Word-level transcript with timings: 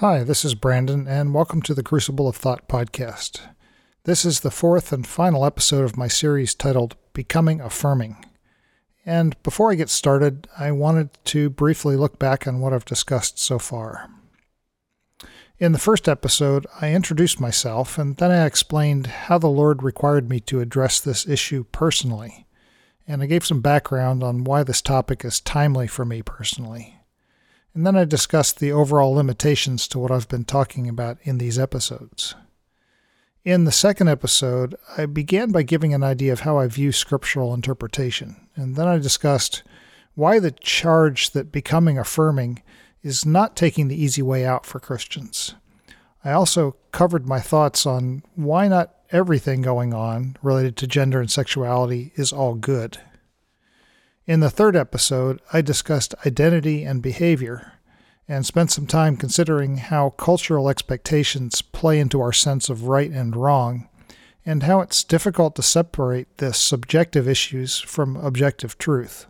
Hi, 0.00 0.24
this 0.24 0.44
is 0.44 0.54
Brandon, 0.54 1.08
and 1.08 1.32
welcome 1.32 1.62
to 1.62 1.72
the 1.72 1.82
Crucible 1.82 2.28
of 2.28 2.36
Thought 2.36 2.68
podcast. 2.68 3.40
This 4.04 4.26
is 4.26 4.40
the 4.40 4.50
fourth 4.50 4.92
and 4.92 5.06
final 5.06 5.42
episode 5.42 5.84
of 5.84 5.96
my 5.96 6.06
series 6.06 6.54
titled 6.54 6.96
Becoming 7.14 7.62
Affirming. 7.62 8.22
And 9.06 9.42
before 9.42 9.72
I 9.72 9.74
get 9.74 9.88
started, 9.88 10.48
I 10.58 10.70
wanted 10.70 11.08
to 11.24 11.48
briefly 11.48 11.96
look 11.96 12.18
back 12.18 12.46
on 12.46 12.60
what 12.60 12.74
I've 12.74 12.84
discussed 12.84 13.38
so 13.38 13.58
far. 13.58 14.10
In 15.58 15.72
the 15.72 15.78
first 15.78 16.10
episode, 16.10 16.66
I 16.78 16.92
introduced 16.92 17.40
myself, 17.40 17.96
and 17.96 18.18
then 18.18 18.30
I 18.30 18.44
explained 18.44 19.06
how 19.06 19.38
the 19.38 19.46
Lord 19.46 19.82
required 19.82 20.28
me 20.28 20.40
to 20.40 20.60
address 20.60 21.00
this 21.00 21.26
issue 21.26 21.64
personally. 21.72 22.46
And 23.08 23.22
I 23.22 23.26
gave 23.26 23.46
some 23.46 23.62
background 23.62 24.22
on 24.22 24.44
why 24.44 24.62
this 24.62 24.82
topic 24.82 25.24
is 25.24 25.40
timely 25.40 25.86
for 25.86 26.04
me 26.04 26.20
personally 26.20 26.95
and 27.76 27.86
then 27.86 27.94
I 27.94 28.06
discussed 28.06 28.58
the 28.58 28.72
overall 28.72 29.12
limitations 29.12 29.86
to 29.88 29.98
what 29.98 30.10
I've 30.10 30.28
been 30.28 30.46
talking 30.46 30.88
about 30.88 31.18
in 31.24 31.36
these 31.36 31.58
episodes. 31.58 32.34
In 33.44 33.64
the 33.64 33.70
second 33.70 34.08
episode, 34.08 34.76
I 34.96 35.04
began 35.04 35.52
by 35.52 35.62
giving 35.62 35.92
an 35.92 36.02
idea 36.02 36.32
of 36.32 36.40
how 36.40 36.56
I 36.56 36.68
view 36.68 36.90
scriptural 36.90 37.52
interpretation, 37.52 38.48
and 38.56 38.76
then 38.76 38.88
I 38.88 38.96
discussed 38.96 39.62
why 40.14 40.38
the 40.38 40.52
charge 40.52 41.32
that 41.32 41.52
becoming 41.52 41.98
affirming 41.98 42.62
is 43.02 43.26
not 43.26 43.56
taking 43.56 43.88
the 43.88 44.02
easy 44.02 44.22
way 44.22 44.46
out 44.46 44.64
for 44.64 44.80
Christians. 44.80 45.54
I 46.24 46.32
also 46.32 46.76
covered 46.92 47.28
my 47.28 47.40
thoughts 47.40 47.84
on 47.84 48.22
why 48.36 48.68
not 48.68 48.94
everything 49.12 49.60
going 49.60 49.92
on 49.92 50.38
related 50.42 50.78
to 50.78 50.86
gender 50.86 51.20
and 51.20 51.30
sexuality 51.30 52.12
is 52.16 52.32
all 52.32 52.54
good. 52.54 52.96
In 54.26 54.40
the 54.40 54.50
third 54.50 54.74
episode, 54.74 55.40
I 55.52 55.60
discussed 55.60 56.16
identity 56.24 56.82
and 56.82 57.00
behavior 57.00 57.74
and 58.28 58.44
spent 58.44 58.70
some 58.70 58.86
time 58.86 59.16
considering 59.16 59.76
how 59.76 60.10
cultural 60.10 60.68
expectations 60.68 61.62
play 61.62 62.00
into 62.00 62.20
our 62.20 62.32
sense 62.32 62.68
of 62.68 62.88
right 62.88 63.10
and 63.10 63.36
wrong, 63.36 63.88
and 64.44 64.64
how 64.64 64.80
it's 64.80 65.04
difficult 65.04 65.54
to 65.56 65.62
separate 65.62 66.38
the 66.38 66.52
subjective 66.52 67.28
issues 67.28 67.78
from 67.78 68.16
objective 68.16 68.78
truth. 68.78 69.26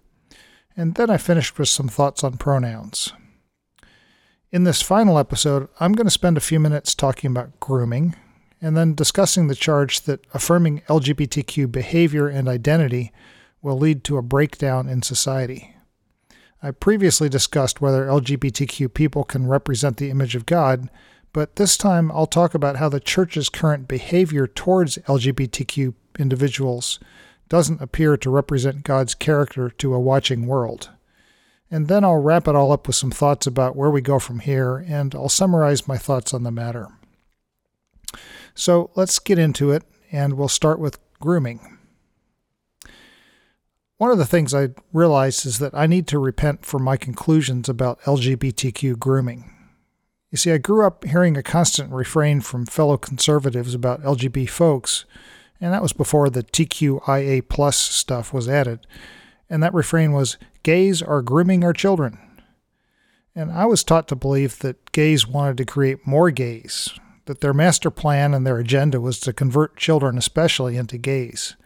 And 0.77 0.95
then 0.95 1.11
I 1.11 1.17
finished 1.17 1.59
with 1.59 1.69
some 1.69 1.89
thoughts 1.89 2.25
on 2.25 2.37
pronouns. 2.37 3.13
In 4.53 4.65
this 4.65 4.81
final 4.81 5.19
episode, 5.19 5.69
I'm 5.81 5.93
going 5.93 6.07
to 6.07 6.11
spend 6.11 6.37
a 6.37 6.41
few 6.41 6.61
minutes 6.61 6.95
talking 6.95 7.31
about 7.31 7.61
grooming, 7.61 8.15
and 8.61 8.77
then 8.77 8.95
discussing 8.95 9.49
the 9.49 9.55
charge 9.55 10.03
that 10.03 10.27
affirming 10.33 10.81
LGBTQ 10.89 11.71
behavior 11.71 12.29
and 12.29 12.49
identity 12.49 13.13
will 13.61 13.79
lead 13.79 14.05
to 14.05 14.17
a 14.17 14.23
breakdown 14.23 14.89
in 14.89 15.03
society. 15.03 15.76
I 16.67 16.73
previously 16.73 17.29
discussed 17.29 17.81
whether 17.81 18.07
LGBTQ 18.07 18.93
people 18.93 19.23
can 19.23 19.47
represent 19.47 19.99
the 19.99 20.11
image 20.11 20.35
of 20.35 20.47
God, 20.47 20.91
but 21.33 21.55
this 21.55 21.77
time 21.77 22.11
I'll 22.11 22.27
talk 22.27 22.55
about 22.55 22.79
how 22.79 22.89
the 22.89 22.99
church's 22.99 23.49
current 23.49 23.87
behavior 23.87 24.49
towards 24.49 24.99
LGBTQ 24.99 25.95
individuals 26.19 26.99
doesn't 27.49 27.81
appear 27.81 28.17
to 28.17 28.31
represent 28.31 28.83
God's 28.83 29.15
character 29.15 29.71
to 29.71 29.95
a 29.95 30.01
watching 30.01 30.49
world. 30.49 30.91
And 31.71 31.87
then 31.87 32.03
I'll 32.03 32.21
wrap 32.21 32.49
it 32.49 32.57
all 32.57 32.73
up 32.73 32.89
with 32.89 32.97
some 32.97 33.13
thoughts 33.13 33.47
about 33.47 33.77
where 33.77 33.91
we 33.93 34.01
go 34.01 34.19
from 34.19 34.41
here, 34.41 34.85
and 34.89 35.15
I'll 35.15 35.29
summarize 35.29 35.87
my 35.87 35.97
thoughts 35.97 36.35
on 36.35 36.43
the 36.43 36.51
matter. 36.51 36.89
So 38.57 38.91
let's 38.97 39.21
get 39.21 39.39
into 39.39 39.71
it, 39.71 39.85
and 40.11 40.35
we'll 40.35 40.49
start 40.49 40.81
with 40.81 40.99
grooming. 41.21 41.76
One 43.99 44.11
of 44.11 44.19
the 44.19 44.27
things 44.27 44.53
I 44.53 44.71
realized 44.93 45.47
is 45.47 45.59
that 45.59 45.75
I 45.75 45.87
need 45.87 46.07
to 46.09 46.19
repent 46.19 46.67
for 46.67 46.79
my 46.79 46.99
conclusions 46.99 47.69
about 47.69 48.01
LGBTQ 48.03 48.99
grooming. 48.99 49.51
You 50.31 50.37
see, 50.37 50.53
I 50.53 50.59
grew 50.59 50.87
up 50.87 51.05
hearing 51.05 51.37
a 51.37 51.43
constant 51.43 51.91
refrain 51.93 52.43
from 52.43 52.67
fellow 52.67 52.99
conservatives 52.99 53.75
about 53.75 54.03
LGB 54.03 54.51
folks, 54.51 55.07
and 55.63 55.73
that 55.73 55.81
was 55.81 55.95
before 55.95 56.29
the 56.29 56.43
TQIA 56.43 57.49
plus 57.49 57.79
stuff 57.79 58.35
was 58.35 58.51
added. 58.51 58.87
And 59.49 59.63
that 59.63 59.73
refrain 59.73 60.13
was, 60.13 60.37
gays 60.63 61.01
are 61.01 61.23
grooming 61.23 61.65
our 61.65 61.73
children. 61.73 62.19
And 63.35 63.51
I 63.51 63.65
was 63.65 63.83
taught 63.83 64.09
to 64.09 64.17
believe 64.17 64.59
that 64.59 64.93
gays 64.93 65.27
wanted 65.27 65.57
to 65.57 65.65
create 65.65 66.07
more 66.07 66.31
gays, 66.31 66.91
that 67.25 67.41
their 67.41 67.55
master 67.55 67.91
plan 67.91 68.35
and 68.35 68.47
their 68.47 68.59
agenda 68.59 69.01
was 69.01 69.19
to 69.21 69.33
convert 69.33 69.77
children, 69.79 70.19
especially, 70.19 70.77
into 70.77 70.99
gays. 70.99 71.57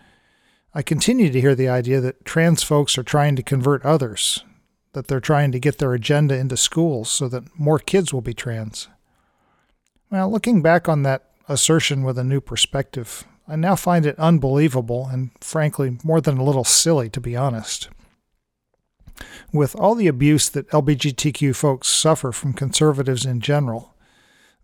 I 0.72 0.82
continue 0.82 1.30
to 1.30 1.40
hear 1.40 1.56
the 1.56 1.68
idea 1.68 2.00
that 2.00 2.24
trans 2.24 2.62
folks 2.62 2.96
are 2.96 3.02
trying 3.02 3.34
to 3.36 3.42
convert 3.42 3.84
others, 3.84 4.44
that 4.92 5.08
they're 5.08 5.18
trying 5.18 5.50
to 5.50 5.58
get 5.58 5.78
their 5.78 5.94
agenda 5.94 6.36
into 6.36 6.56
schools 6.56 7.10
so 7.10 7.28
that 7.28 7.58
more 7.58 7.80
kids 7.80 8.12
will 8.12 8.20
be 8.20 8.34
trans. 8.34 8.88
Well, 10.10 10.30
looking 10.30 10.62
back 10.62 10.88
on 10.88 11.02
that 11.02 11.30
assertion 11.48 12.04
with 12.04 12.18
a 12.18 12.24
new 12.24 12.40
perspective, 12.40 13.24
I 13.48 13.56
now 13.56 13.74
find 13.74 14.06
it 14.06 14.16
unbelievable 14.18 15.08
and, 15.10 15.30
frankly, 15.40 15.98
more 16.04 16.20
than 16.20 16.38
a 16.38 16.44
little 16.44 16.64
silly, 16.64 17.08
to 17.10 17.20
be 17.20 17.34
honest. 17.34 17.88
With 19.52 19.74
all 19.74 19.96
the 19.96 20.06
abuse 20.06 20.48
that 20.50 20.70
LGBTQ 20.70 21.54
folks 21.56 21.88
suffer 21.88 22.30
from 22.30 22.52
conservatives 22.52 23.26
in 23.26 23.40
general, 23.40 23.96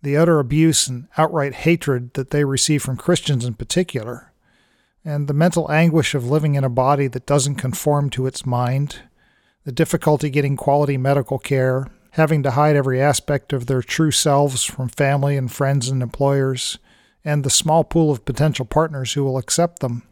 the 0.03 0.17
utter 0.17 0.39
abuse 0.39 0.87
and 0.87 1.09
outright 1.19 1.55
hatred 1.55 2.15
that 2.15 2.31
they 2.31 2.45
receive 2.45 2.83
from 2.83 2.97
Christians 2.97 3.45
in 3.45 3.55
particular, 3.55 4.33
and 5.07 5.29
the 5.29 5.35
mental 5.35 5.71
anguish 5.71 6.17
of 6.17 6.29
living 6.29 6.57
in 6.57 6.65
a 6.65 6.69
body 6.69 7.07
that 7.07 7.27
doesn't 7.27 7.55
conform 7.55 8.11
to 8.11 8.27
its 8.27 8.45
mind, 8.45 9.03
the 9.65 9.71
difficulty 9.71 10.29
getting 10.29 10.57
quality 10.57 10.97
medical 10.97 11.39
care, 11.39 11.87
having 12.11 12.43
to 12.43 12.51
hide 12.51 12.75
every 12.75 13.01
aspect 13.01 13.53
of 13.53 13.67
their 13.67 13.83
true 13.83 14.11
selves 14.11 14.65
from 14.65 14.89
family 14.89 15.37
and 15.37 15.53
friends 15.53 15.89
and 15.89 16.03
employers, 16.03 16.79
and 17.25 17.45
the 17.45 17.51
small 17.51 17.85
pool 17.85 18.11
of 18.11 18.25
potential 18.25 18.65
partners 18.65 19.13
who 19.13 19.23
will 19.23 19.39
accept 19.39 19.79
them. 19.79 20.03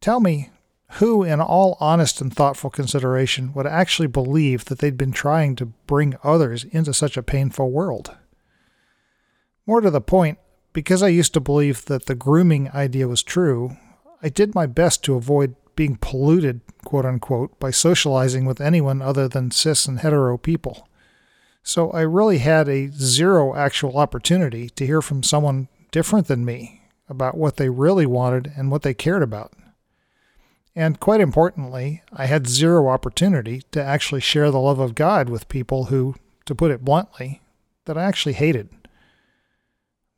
Tell 0.00 0.18
me, 0.18 0.50
who, 0.94 1.22
in 1.22 1.40
all 1.40 1.76
honest 1.78 2.20
and 2.20 2.34
thoughtful 2.34 2.70
consideration, 2.70 3.52
would 3.54 3.66
actually 3.66 4.08
believe 4.08 4.64
that 4.64 4.80
they'd 4.80 4.98
been 4.98 5.12
trying 5.12 5.54
to 5.56 5.66
bring 5.86 6.16
others 6.24 6.64
into 6.64 6.92
such 6.92 7.16
a 7.16 7.22
painful 7.22 7.70
world? 7.70 8.16
More 9.66 9.80
to 9.80 9.90
the 9.90 10.00
point, 10.00 10.38
because 10.72 11.00
I 11.00 11.08
used 11.08 11.32
to 11.34 11.40
believe 11.40 11.84
that 11.84 12.06
the 12.06 12.16
grooming 12.16 12.70
idea 12.72 13.06
was 13.06 13.22
true, 13.22 13.76
I 14.22 14.28
did 14.28 14.54
my 14.54 14.66
best 14.66 15.02
to 15.04 15.14
avoid 15.14 15.54
being 15.74 15.96
polluted, 15.96 16.60
quote 16.84 17.04
unquote, 17.04 17.58
by 17.60 17.70
socializing 17.70 18.46
with 18.46 18.60
anyone 18.60 19.02
other 19.02 19.28
than 19.28 19.50
cis 19.50 19.86
and 19.86 20.00
hetero 20.00 20.38
people. 20.38 20.88
So 21.62 21.90
I 21.90 22.00
really 22.02 22.38
had 22.38 22.68
a 22.68 22.88
zero 22.88 23.54
actual 23.54 23.98
opportunity 23.98 24.70
to 24.70 24.86
hear 24.86 25.02
from 25.02 25.22
someone 25.22 25.68
different 25.90 26.28
than 26.28 26.44
me 26.44 26.82
about 27.08 27.36
what 27.36 27.56
they 27.56 27.68
really 27.68 28.06
wanted 28.06 28.52
and 28.56 28.70
what 28.70 28.82
they 28.82 28.94
cared 28.94 29.22
about. 29.22 29.52
And 30.74 31.00
quite 31.00 31.20
importantly, 31.20 32.02
I 32.12 32.26
had 32.26 32.46
zero 32.46 32.88
opportunity 32.88 33.62
to 33.72 33.82
actually 33.82 34.20
share 34.20 34.50
the 34.50 34.60
love 34.60 34.78
of 34.78 34.94
God 34.94 35.28
with 35.28 35.48
people 35.48 35.86
who, 35.86 36.14
to 36.44 36.54
put 36.54 36.70
it 36.70 36.84
bluntly, 36.84 37.40
that 37.86 37.96
I 37.96 38.04
actually 38.04 38.34
hated. 38.34 38.68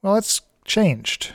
Well, 0.03 0.15
that's 0.15 0.41
changed. 0.65 1.33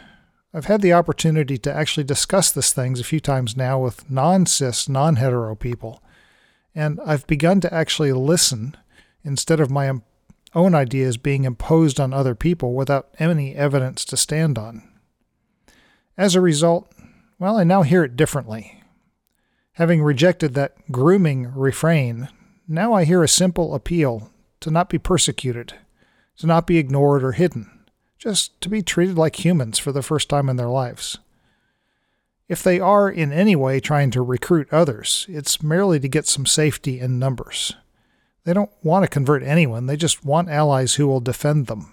I've 0.53 0.65
had 0.65 0.81
the 0.81 0.93
opportunity 0.93 1.57
to 1.57 1.73
actually 1.73 2.03
discuss 2.03 2.51
these 2.51 2.71
things 2.71 2.99
a 2.99 3.03
few 3.03 3.19
times 3.19 3.57
now 3.57 3.79
with 3.79 4.09
non 4.09 4.45
cis, 4.45 4.87
non 4.87 5.15
hetero 5.15 5.55
people, 5.55 6.03
and 6.75 6.99
I've 7.03 7.25
begun 7.25 7.59
to 7.61 7.73
actually 7.73 8.13
listen 8.13 8.77
instead 9.23 9.59
of 9.59 9.71
my 9.71 9.91
own 10.53 10.75
ideas 10.75 11.17
being 11.17 11.43
imposed 11.45 11.99
on 11.99 12.13
other 12.13 12.35
people 12.35 12.75
without 12.75 13.09
any 13.17 13.55
evidence 13.55 14.05
to 14.05 14.17
stand 14.17 14.59
on. 14.59 14.87
As 16.17 16.35
a 16.35 16.41
result, 16.41 16.91
well, 17.39 17.57
I 17.57 17.63
now 17.63 17.81
hear 17.81 18.03
it 18.03 18.15
differently. 18.15 18.83
Having 19.73 20.03
rejected 20.03 20.53
that 20.53 20.75
grooming 20.91 21.51
refrain, 21.55 22.29
now 22.67 22.93
I 22.93 23.05
hear 23.05 23.23
a 23.23 23.27
simple 23.27 23.73
appeal 23.73 24.29
to 24.59 24.69
not 24.69 24.87
be 24.87 24.99
persecuted, 24.99 25.73
to 26.37 26.45
not 26.45 26.67
be 26.67 26.77
ignored 26.77 27.23
or 27.23 27.31
hidden 27.31 27.71
just 28.23 28.61
to 28.61 28.69
be 28.69 28.81
treated 28.81 29.17
like 29.17 29.43
humans 29.43 29.77
for 29.77 29.91
the 29.91 30.01
first 30.01 30.29
time 30.29 30.47
in 30.47 30.55
their 30.55 30.69
lives. 30.69 31.17
If 32.47 32.63
they 32.63 32.79
are 32.79 33.09
in 33.09 33.33
any 33.33 33.53
way 33.53 33.81
trying 33.81 34.11
to 34.11 34.21
recruit 34.21 34.71
others, 34.71 35.25
it's 35.27 35.61
merely 35.61 35.99
to 35.99 36.07
get 36.07 36.25
some 36.25 36.45
safety 36.45 37.01
in 37.01 37.19
numbers. 37.19 37.75
They 38.45 38.53
don't 38.53 38.71
want 38.81 39.03
to 39.03 39.09
convert 39.09 39.43
anyone, 39.43 39.87
they 39.87 39.97
just 39.97 40.23
want 40.23 40.49
allies 40.49 40.93
who 40.93 41.05
will 41.05 41.19
defend 41.19 41.67
them. 41.67 41.91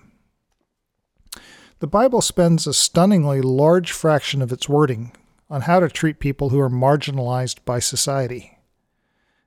The 1.81 1.89
Bible 1.89 2.21
spends 2.21 2.65
a 2.65 2.75
stunningly 2.75 3.41
large 3.41 3.91
fraction 3.91 4.41
of 4.41 4.53
its 4.53 4.69
wording 4.69 5.11
on 5.49 5.63
how 5.63 5.81
to 5.81 5.89
treat 5.89 6.21
people 6.21 6.51
who 6.51 6.61
are 6.61 6.71
marginalized 6.71 7.65
by 7.65 7.81
society. 7.81 8.57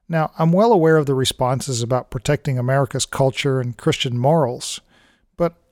Now, 0.09 0.33
I'm 0.37 0.51
well 0.51 0.73
aware 0.73 0.97
of 0.97 1.05
the 1.05 1.15
responses 1.15 1.81
about 1.81 2.11
protecting 2.11 2.59
America's 2.59 3.05
culture 3.05 3.61
and 3.61 3.77
Christian 3.77 4.17
morals, 4.17 4.81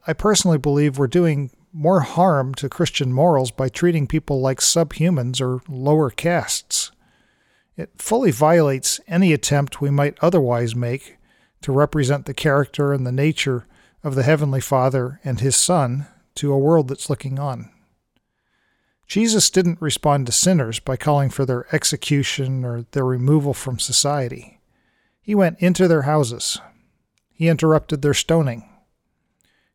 I 0.07 0.13
personally 0.13 0.57
believe 0.57 0.97
we're 0.97 1.07
doing 1.07 1.51
more 1.73 2.01
harm 2.01 2.53
to 2.55 2.69
Christian 2.69 3.13
morals 3.13 3.51
by 3.51 3.69
treating 3.69 4.07
people 4.07 4.41
like 4.41 4.59
subhumans 4.59 5.39
or 5.39 5.61
lower 5.69 6.09
castes. 6.09 6.91
It 7.77 7.91
fully 7.97 8.31
violates 8.31 8.99
any 9.07 9.31
attempt 9.31 9.79
we 9.79 9.89
might 9.89 10.17
otherwise 10.21 10.75
make 10.75 11.17
to 11.61 11.71
represent 11.71 12.25
the 12.25 12.33
character 12.33 12.93
and 12.93 13.05
the 13.05 13.11
nature 13.11 13.67
of 14.03 14.15
the 14.15 14.23
Heavenly 14.23 14.61
Father 14.61 15.19
and 15.23 15.39
His 15.39 15.55
Son 15.55 16.07
to 16.35 16.51
a 16.51 16.57
world 16.57 16.87
that's 16.87 17.09
looking 17.09 17.39
on. 17.39 17.69
Jesus 19.07 19.49
didn't 19.49 19.81
respond 19.81 20.25
to 20.25 20.31
sinners 20.31 20.79
by 20.79 20.95
calling 20.95 21.29
for 21.29 21.45
their 21.45 21.67
execution 21.73 22.63
or 22.63 22.85
their 22.91 23.05
removal 23.05 23.53
from 23.53 23.77
society. 23.77 24.59
He 25.21 25.35
went 25.35 25.59
into 25.59 25.87
their 25.87 26.03
houses. 26.03 26.59
He 27.33 27.47
interrupted 27.47 28.01
their 28.01 28.13
stoning. 28.13 28.70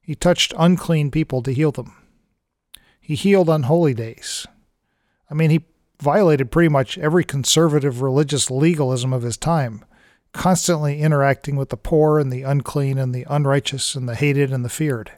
He 0.07 0.15
touched 0.15 0.55
unclean 0.57 1.11
people 1.11 1.43
to 1.43 1.53
heal 1.53 1.73
them. 1.73 1.97
He 3.01 3.17
healed 3.17 3.49
on 3.49 3.65
holy 3.65 3.93
days. 3.93 4.47
I 5.29 5.35
mean, 5.35 5.51
he 5.51 5.65
violated 6.01 6.53
pretty 6.53 6.69
much 6.69 6.97
every 6.97 7.25
conservative 7.25 8.01
religious 8.01 8.49
legalism 8.49 9.13
of 9.13 9.23
his 9.23 9.37
time, 9.37 9.85
constantly 10.33 11.01
interacting 11.01 11.57
with 11.57 11.71
the 11.71 11.77
poor 11.77 12.21
and 12.21 12.33
the 12.33 12.43
unclean 12.43 12.99
and 12.99 13.13
the 13.13 13.27
unrighteous 13.29 13.97
and 13.97 14.09
the 14.09 14.15
hated 14.15 14.53
and 14.53 14.65
the 14.65 14.69
feared. 14.69 15.11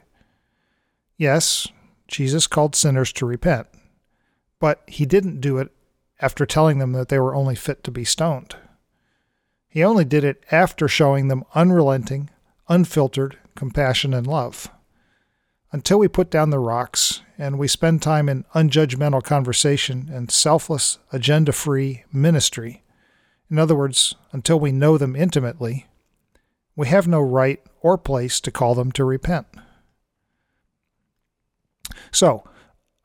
Yes, 1.17 1.67
Jesus 2.07 2.47
called 2.47 2.75
sinners 2.75 3.13
to 3.13 3.27
repent, 3.27 3.67
but 4.59 4.81
he 4.87 5.05
didn't 5.05 5.39
do 5.39 5.59
it 5.59 5.69
after 6.19 6.47
telling 6.47 6.79
them 6.79 6.93
that 6.93 7.09
they 7.09 7.19
were 7.19 7.35
only 7.35 7.55
fit 7.55 7.83
to 7.83 7.91
be 7.91 8.03
stoned. 8.03 8.55
He 9.67 9.83
only 9.83 10.03
did 10.03 10.23
it 10.23 10.43
after 10.51 10.87
showing 10.87 11.27
them 11.27 11.45
unrelenting, 11.53 12.31
unfiltered 12.67 13.37
compassion 13.55 14.15
and 14.15 14.25
love. 14.25 14.71
Until 15.71 15.99
we 15.99 16.07
put 16.07 16.31
down 16.31 16.49
the 16.49 16.59
rocks 16.59 17.21
and 17.37 17.59
we 17.59 17.67
spend 17.67 18.01
time 18.01 18.27
in 18.27 18.43
unjudgmental 18.55 19.23
conversation 19.23 20.09
and 20.11 20.31
selfless, 20.31 20.97
agenda 21.11 21.51
free 21.51 22.03
ministry, 22.11 22.83
in 23.51 23.59
other 23.59 23.75
words, 23.75 24.15
until 24.31 24.59
we 24.59 24.71
know 24.71 24.97
them 24.97 25.15
intimately, 25.15 25.87
we 26.75 26.87
have 26.87 27.07
no 27.07 27.19
right 27.19 27.61
or 27.81 27.97
place 27.97 28.39
to 28.41 28.51
call 28.51 28.75
them 28.75 28.91
to 28.93 29.03
repent. 29.03 29.47
So, 32.11 32.43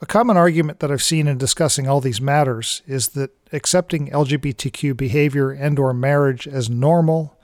a 0.00 0.06
common 0.06 0.36
argument 0.36 0.80
that 0.80 0.90
I've 0.90 1.02
seen 1.02 1.26
in 1.28 1.38
discussing 1.38 1.88
all 1.88 2.00
these 2.00 2.20
matters 2.20 2.82
is 2.86 3.08
that 3.08 3.30
accepting 3.52 4.10
LGBTQ 4.10 4.96
behavior 4.96 5.50
and 5.50 5.78
or 5.78 5.94
marriage 5.94 6.46
as 6.46 6.68
normal 6.68 7.38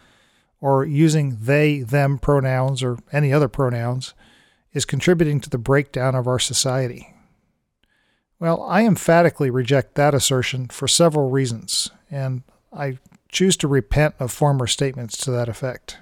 or 0.60 0.84
using 0.84 1.38
they 1.40 1.80
them 1.80 2.18
pronouns 2.18 2.82
or 2.82 2.98
any 3.12 3.32
other 3.32 3.48
pronouns 3.48 4.14
is 4.72 4.84
contributing 4.84 5.40
to 5.40 5.50
the 5.50 5.58
breakdown 5.58 6.14
of 6.14 6.26
our 6.26 6.38
society. 6.38 7.14
Well, 8.38 8.62
I 8.62 8.84
emphatically 8.84 9.50
reject 9.50 9.94
that 9.94 10.14
assertion 10.14 10.68
for 10.68 10.88
several 10.88 11.30
reasons, 11.30 11.90
and 12.10 12.42
I 12.72 12.98
choose 13.28 13.56
to 13.58 13.68
repent 13.68 14.14
of 14.18 14.32
former 14.32 14.66
statements 14.66 15.16
to 15.18 15.30
that 15.30 15.48
effect. 15.48 15.98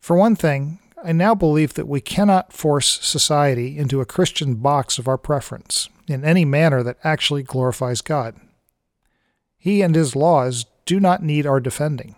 For 0.00 0.16
one 0.16 0.36
thing, 0.36 0.80
I 1.02 1.12
now 1.12 1.34
believe 1.34 1.74
that 1.74 1.88
we 1.88 2.00
cannot 2.00 2.52
force 2.52 2.98
society 3.00 3.78
into 3.78 4.00
a 4.00 4.06
Christian 4.06 4.56
box 4.56 4.98
of 4.98 5.06
our 5.06 5.18
preference 5.18 5.88
in 6.08 6.24
any 6.24 6.44
manner 6.44 6.82
that 6.82 6.98
actually 7.04 7.42
glorifies 7.42 8.00
God. 8.00 8.36
He 9.56 9.82
and 9.82 9.94
His 9.94 10.16
laws 10.16 10.66
do 10.84 10.98
not 10.98 11.22
need 11.22 11.46
our 11.46 11.60
defending. 11.60 12.16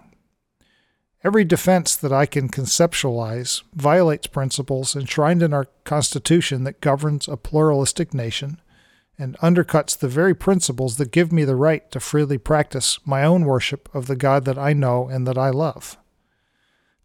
Every 1.27 1.43
defense 1.43 1.97
that 1.97 2.13
I 2.13 2.25
can 2.25 2.49
conceptualize 2.49 3.65
violates 3.75 4.29
principles 4.29 4.95
enshrined 4.95 5.43
in 5.43 5.53
our 5.53 5.65
Constitution 5.83 6.63
that 6.63 6.81
governs 6.81 7.27
a 7.27 7.37
pluralistic 7.37 8.15
nation 8.15 8.61
and 9.19 9.37
undercuts 9.39 9.99
the 9.99 10.07
very 10.07 10.37
principles 10.37 10.99
that 10.99 11.11
give 11.11 11.33
me 11.33 11.43
the 11.43 11.57
right 11.57 11.91
to 11.91 11.99
freely 11.99 12.39
practice 12.39 13.01
my 13.05 13.25
own 13.25 13.45
worship 13.45 13.93
of 13.93 14.07
the 14.07 14.15
God 14.15 14.45
that 14.45 14.57
I 14.57 14.73
know 14.73 15.09
and 15.09 15.27
that 15.27 15.37
I 15.37 15.51
love. 15.51 15.99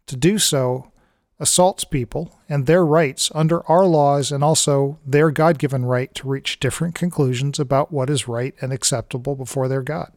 To 0.06 0.16
do 0.16 0.38
so 0.38 0.92
assaults 1.40 1.82
people 1.82 2.38
and 2.48 2.66
their 2.66 2.86
rights 2.86 3.28
under 3.34 3.68
our 3.68 3.86
laws 3.86 4.30
and 4.30 4.44
also 4.44 5.00
their 5.04 5.32
God 5.32 5.58
given 5.58 5.84
right 5.84 6.14
to 6.14 6.28
reach 6.28 6.60
different 6.60 6.94
conclusions 6.94 7.58
about 7.58 7.90
what 7.90 8.08
is 8.08 8.28
right 8.28 8.54
and 8.60 8.72
acceptable 8.72 9.34
before 9.34 9.66
their 9.66 9.82
God. 9.82 10.12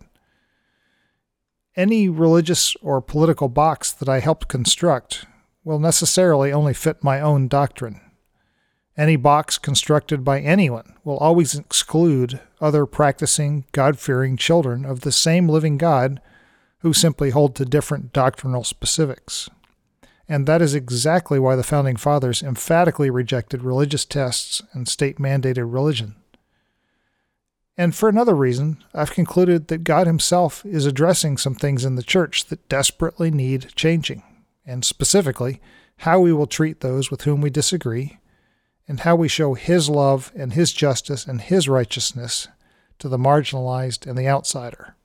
Any 1.77 2.07
religious 2.07 2.73
or 2.81 3.01
political 3.01 3.49
box 3.49 3.91
that 3.91 4.07
I 4.07 4.21
helped 4.21 4.47
construct 4.47 5.25
will 5.65 5.79
necessarily 5.79 6.53
only 6.53 6.73
fit 6.73 7.03
my 7.03 7.19
own 7.19 7.49
doctrine. 7.49 7.99
Any 8.97 9.17
box 9.17 9.57
constructed 9.57 10.23
by 10.23 10.39
anyone 10.39 10.95
will 11.03 11.17
always 11.17 11.53
exclude 11.53 12.39
other 12.61 12.85
practicing, 12.85 13.65
God 13.73 13.99
fearing 13.99 14.37
children 14.37 14.85
of 14.85 15.01
the 15.01 15.11
same 15.11 15.49
living 15.49 15.77
God 15.77 16.21
who 16.79 16.93
simply 16.93 17.31
hold 17.31 17.55
to 17.55 17.65
different 17.65 18.13
doctrinal 18.13 18.63
specifics. 18.63 19.49
And 20.29 20.47
that 20.47 20.61
is 20.61 20.73
exactly 20.73 21.39
why 21.39 21.57
the 21.57 21.63
Founding 21.63 21.97
Fathers 21.97 22.41
emphatically 22.41 23.09
rejected 23.09 23.63
religious 23.63 24.05
tests 24.05 24.61
and 24.71 24.87
state 24.87 25.17
mandated 25.17 25.71
religion. 25.73 26.15
And 27.77 27.93
for 27.93 28.07
another 28.07 28.35
reason, 28.35 28.83
I've 28.93 29.11
concluded 29.11 29.67
that 29.67 29.83
God 29.83 30.07
Himself 30.07 30.65
is 30.65 30.85
addressing 30.85 31.37
some 31.37 31.55
things 31.55 31.83
in 31.83 31.95
the 31.95 32.03
church 32.03 32.45
that 32.45 32.69
desperately 32.69 33.31
need 33.31 33.75
changing, 33.75 34.23
and 34.65 34.85
specifically, 34.85 35.61
how 35.97 36.19
we 36.19 36.31
will 36.31 36.47
treat 36.47 36.79
those 36.79 37.11
with 37.11 37.21
whom 37.21 37.41
we 37.41 37.49
disagree, 37.49 38.19
and 38.87 39.01
how 39.01 39.15
we 39.15 39.27
show 39.27 39.55
His 39.55 39.89
love 39.89 40.31
and 40.35 40.53
His 40.53 40.71
justice 40.71 41.25
and 41.25 41.41
His 41.41 41.67
righteousness 41.67 42.47
to 42.99 43.09
the 43.09 43.17
marginalized 43.17 44.07
and 44.07 44.17
the 44.17 44.27
outsider. 44.27 44.95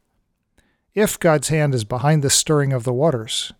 If 0.95 1.19
God's 1.19 1.49
hand 1.49 1.75
is 1.75 1.85
behind 1.85 2.23
the 2.23 2.31
stirring 2.31 2.73
of 2.73 2.85
the 2.85 2.93
waters, 2.93 3.53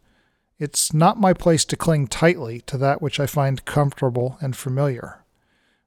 it's 0.59 0.93
not 0.93 1.19
my 1.19 1.33
place 1.33 1.65
to 1.65 1.77
cling 1.77 2.07
tightly 2.07 2.61
to 2.63 2.77
that 2.79 3.01
which 3.01 3.19
I 3.19 3.27
find 3.27 3.65
comfortable 3.65 4.37
and 4.41 4.55
familiar. 4.55 5.25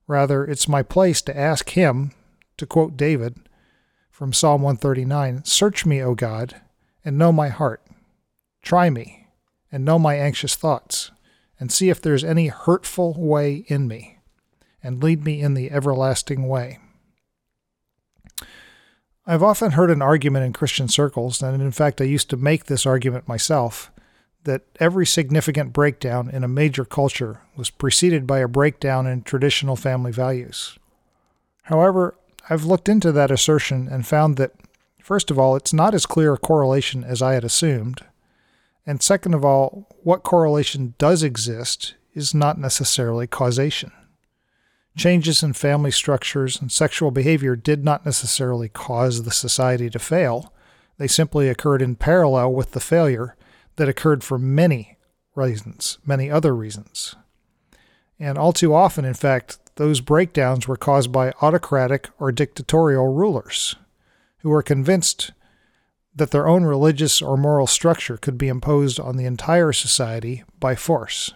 Rather, 0.07 0.43
it's 0.43 0.67
my 0.67 0.83
place 0.83 1.21
to 1.21 1.37
ask 1.37 1.69
Him, 1.69 2.11
to 2.57 2.65
quote 2.65 2.97
David 2.97 3.37
from 4.11 4.33
Psalm 4.33 4.61
139 4.61 5.43
Search 5.45 5.85
me, 5.85 6.01
O 6.01 6.15
God, 6.15 6.61
and 7.03 7.17
know 7.17 7.31
my 7.31 7.49
heart. 7.49 7.81
Try 8.61 8.89
me, 8.89 9.27
and 9.71 9.83
know 9.83 9.99
my 9.99 10.15
anxious 10.15 10.55
thoughts, 10.55 11.11
and 11.59 11.71
see 11.71 11.89
if 11.89 12.01
there's 12.01 12.23
any 12.23 12.47
hurtful 12.47 13.15
way 13.17 13.65
in 13.67 13.87
me, 13.87 14.19
and 14.81 15.03
lead 15.03 15.23
me 15.23 15.41
in 15.41 15.53
the 15.53 15.71
everlasting 15.71 16.47
way. 16.47 16.79
I've 19.25 19.43
often 19.43 19.71
heard 19.71 19.89
an 19.89 20.01
argument 20.01 20.45
in 20.45 20.53
Christian 20.53 20.89
circles, 20.89 21.41
and 21.41 21.61
in 21.61 21.71
fact, 21.71 22.01
I 22.01 22.05
used 22.05 22.29
to 22.29 22.37
make 22.37 22.65
this 22.65 22.85
argument 22.85 23.27
myself 23.27 23.89
that 24.43 24.63
every 24.79 25.05
significant 25.05 25.71
breakdown 25.71 26.29
in 26.29 26.43
a 26.43 26.49
major 26.49 26.83
culture 26.83 27.39
was 27.55 27.69
preceded 27.69 28.27
by 28.27 28.39
a 28.39 28.47
breakdown 28.47 29.07
in 29.07 29.23
traditional 29.23 29.77
family 29.77 30.11
values. 30.11 30.77
However, 31.63 32.15
I've 32.49 32.65
looked 32.65 32.89
into 32.89 33.11
that 33.11 33.31
assertion 33.31 33.87
and 33.87 34.05
found 34.05 34.37
that, 34.37 34.51
first 35.01 35.31
of 35.31 35.39
all, 35.39 35.55
it's 35.55 35.73
not 35.73 35.93
as 35.93 36.05
clear 36.05 36.33
a 36.33 36.37
correlation 36.37 37.03
as 37.03 37.21
I 37.21 37.33
had 37.33 37.43
assumed. 37.43 38.01
And 38.85 39.01
second 39.01 39.33
of 39.33 39.45
all, 39.45 39.87
what 40.03 40.23
correlation 40.23 40.93
does 40.97 41.23
exist 41.23 41.95
is 42.13 42.33
not 42.33 42.59
necessarily 42.59 43.27
causation. 43.27 43.91
Changes 44.95 45.41
in 45.41 45.53
family 45.53 45.89
structures 45.89 46.61
and 46.61 46.71
sexual 46.71 47.09
behavior 47.09 47.55
did 47.55 47.83
not 47.83 48.05
necessarily 48.05 48.69
cause 48.69 49.23
the 49.23 49.31
society 49.31 49.89
to 49.89 49.97
fail. 49.97 50.53
They 50.97 51.07
simply 51.07 51.49
occurred 51.49 51.81
in 51.81 51.95
parallel 51.95 52.53
with 52.53 52.71
the 52.71 52.79
failure 52.79 53.35
that 53.77 53.89
occurred 53.89 54.23
for 54.23 54.37
many 54.37 54.97
reasons, 55.33 55.97
many 56.05 56.29
other 56.29 56.55
reasons. 56.55 57.15
And 58.19 58.37
all 58.37 58.53
too 58.53 58.75
often, 58.75 59.03
in 59.03 59.15
fact, 59.15 59.57
those 59.75 60.01
breakdowns 60.01 60.67
were 60.67 60.77
caused 60.77 61.11
by 61.11 61.33
autocratic 61.41 62.09
or 62.19 62.31
dictatorial 62.31 63.13
rulers 63.13 63.75
who 64.39 64.49
were 64.49 64.61
convinced 64.61 65.31
that 66.15 66.31
their 66.31 66.47
own 66.47 66.63
religious 66.63 67.21
or 67.21 67.37
moral 67.37 67.65
structure 67.65 68.17
could 68.17 68.37
be 68.37 68.47
imposed 68.47 68.99
on 68.99 69.17
the 69.17 69.25
entire 69.25 69.73
society 69.73 70.43
by 70.59 70.75
force. 70.75 71.33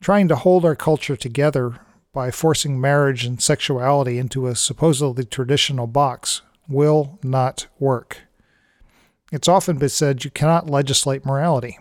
Trying 0.00 0.28
to 0.28 0.36
hold 0.36 0.64
our 0.64 0.76
culture 0.76 1.16
together 1.16 1.80
by 2.12 2.30
forcing 2.30 2.80
marriage 2.80 3.24
and 3.24 3.42
sexuality 3.42 4.18
into 4.18 4.46
a 4.46 4.54
supposedly 4.54 5.24
traditional 5.24 5.86
box 5.86 6.42
will 6.68 7.18
not 7.22 7.66
work. 7.78 8.22
It's 9.32 9.48
often 9.48 9.78
been 9.78 9.88
said 9.88 10.24
you 10.24 10.30
cannot 10.30 10.70
legislate 10.70 11.26
morality. 11.26 11.78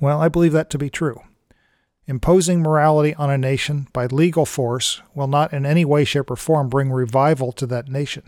Well, 0.00 0.20
I 0.20 0.28
believe 0.28 0.52
that 0.52 0.70
to 0.70 0.78
be 0.78 0.90
true. 0.90 1.20
Imposing 2.08 2.62
morality 2.62 3.14
on 3.16 3.30
a 3.30 3.36
nation 3.36 3.86
by 3.92 4.06
legal 4.06 4.46
force 4.46 5.02
will 5.14 5.26
not 5.26 5.52
in 5.52 5.66
any 5.66 5.84
way, 5.84 6.04
shape, 6.04 6.30
or 6.30 6.36
form 6.36 6.70
bring 6.70 6.90
revival 6.90 7.52
to 7.52 7.66
that 7.66 7.88
nation. 7.88 8.22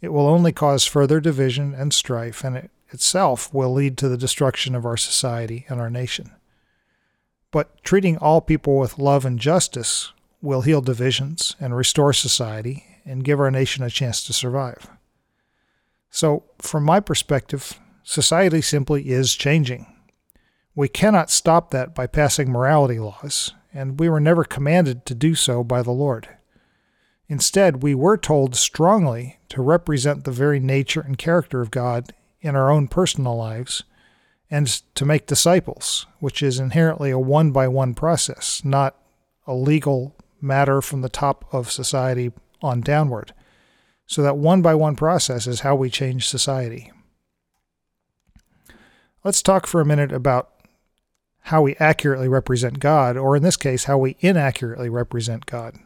It 0.00 0.12
will 0.12 0.28
only 0.28 0.52
cause 0.52 0.86
further 0.86 1.20
division 1.20 1.74
and 1.74 1.92
strife, 1.92 2.44
and 2.44 2.56
it 2.56 2.70
itself 2.90 3.52
will 3.52 3.72
lead 3.72 3.98
to 3.98 4.08
the 4.08 4.16
destruction 4.16 4.76
of 4.76 4.86
our 4.86 4.96
society 4.96 5.66
and 5.68 5.80
our 5.80 5.90
nation. 5.90 6.30
But 7.50 7.82
treating 7.82 8.18
all 8.18 8.40
people 8.40 8.78
with 8.78 8.98
love 8.98 9.24
and 9.24 9.38
justice 9.38 10.12
will 10.40 10.60
heal 10.60 10.80
divisions 10.80 11.56
and 11.58 11.76
restore 11.76 12.12
society 12.12 12.84
and 13.04 13.24
give 13.24 13.40
our 13.40 13.50
nation 13.50 13.82
a 13.82 13.90
chance 13.90 14.22
to 14.24 14.32
survive. 14.32 14.88
So, 16.08 16.44
from 16.58 16.84
my 16.84 17.00
perspective, 17.00 17.80
society 18.04 18.60
simply 18.60 19.08
is 19.08 19.34
changing. 19.34 19.86
We 20.74 20.88
cannot 20.88 21.30
stop 21.30 21.70
that 21.70 21.94
by 21.94 22.06
passing 22.06 22.50
morality 22.50 22.98
laws, 22.98 23.52
and 23.74 24.00
we 24.00 24.08
were 24.08 24.20
never 24.20 24.44
commanded 24.44 25.04
to 25.06 25.14
do 25.14 25.34
so 25.34 25.62
by 25.62 25.82
the 25.82 25.90
Lord. 25.90 26.28
Instead, 27.28 27.82
we 27.82 27.94
were 27.94 28.16
told 28.16 28.56
strongly 28.56 29.38
to 29.50 29.62
represent 29.62 30.24
the 30.24 30.30
very 30.30 30.60
nature 30.60 31.00
and 31.00 31.18
character 31.18 31.60
of 31.60 31.70
God 31.70 32.12
in 32.40 32.56
our 32.56 32.70
own 32.70 32.88
personal 32.88 33.36
lives 33.36 33.84
and 34.50 34.66
to 34.94 35.06
make 35.06 35.26
disciples, 35.26 36.06
which 36.20 36.42
is 36.42 36.58
inherently 36.58 37.10
a 37.10 37.18
one 37.18 37.52
by 37.52 37.68
one 37.68 37.94
process, 37.94 38.62
not 38.64 38.96
a 39.46 39.54
legal 39.54 40.14
matter 40.40 40.82
from 40.82 41.00
the 41.00 41.08
top 41.08 41.44
of 41.52 41.70
society 41.70 42.32
on 42.60 42.80
downward. 42.80 43.32
So, 44.06 44.22
that 44.22 44.36
one 44.36 44.60
by 44.60 44.74
one 44.74 44.96
process 44.96 45.46
is 45.46 45.60
how 45.60 45.74
we 45.74 45.88
change 45.88 46.28
society. 46.28 46.92
Let's 49.24 49.40
talk 49.40 49.66
for 49.66 49.80
a 49.80 49.86
minute 49.86 50.12
about 50.12 50.51
how 51.42 51.62
we 51.62 51.76
accurately 51.76 52.28
represent 52.28 52.78
God, 52.78 53.16
or 53.16 53.36
in 53.36 53.42
this 53.42 53.56
case, 53.56 53.84
how 53.84 53.98
we 53.98 54.16
inaccurately 54.20 54.88
represent 54.88 55.46
God. 55.46 55.76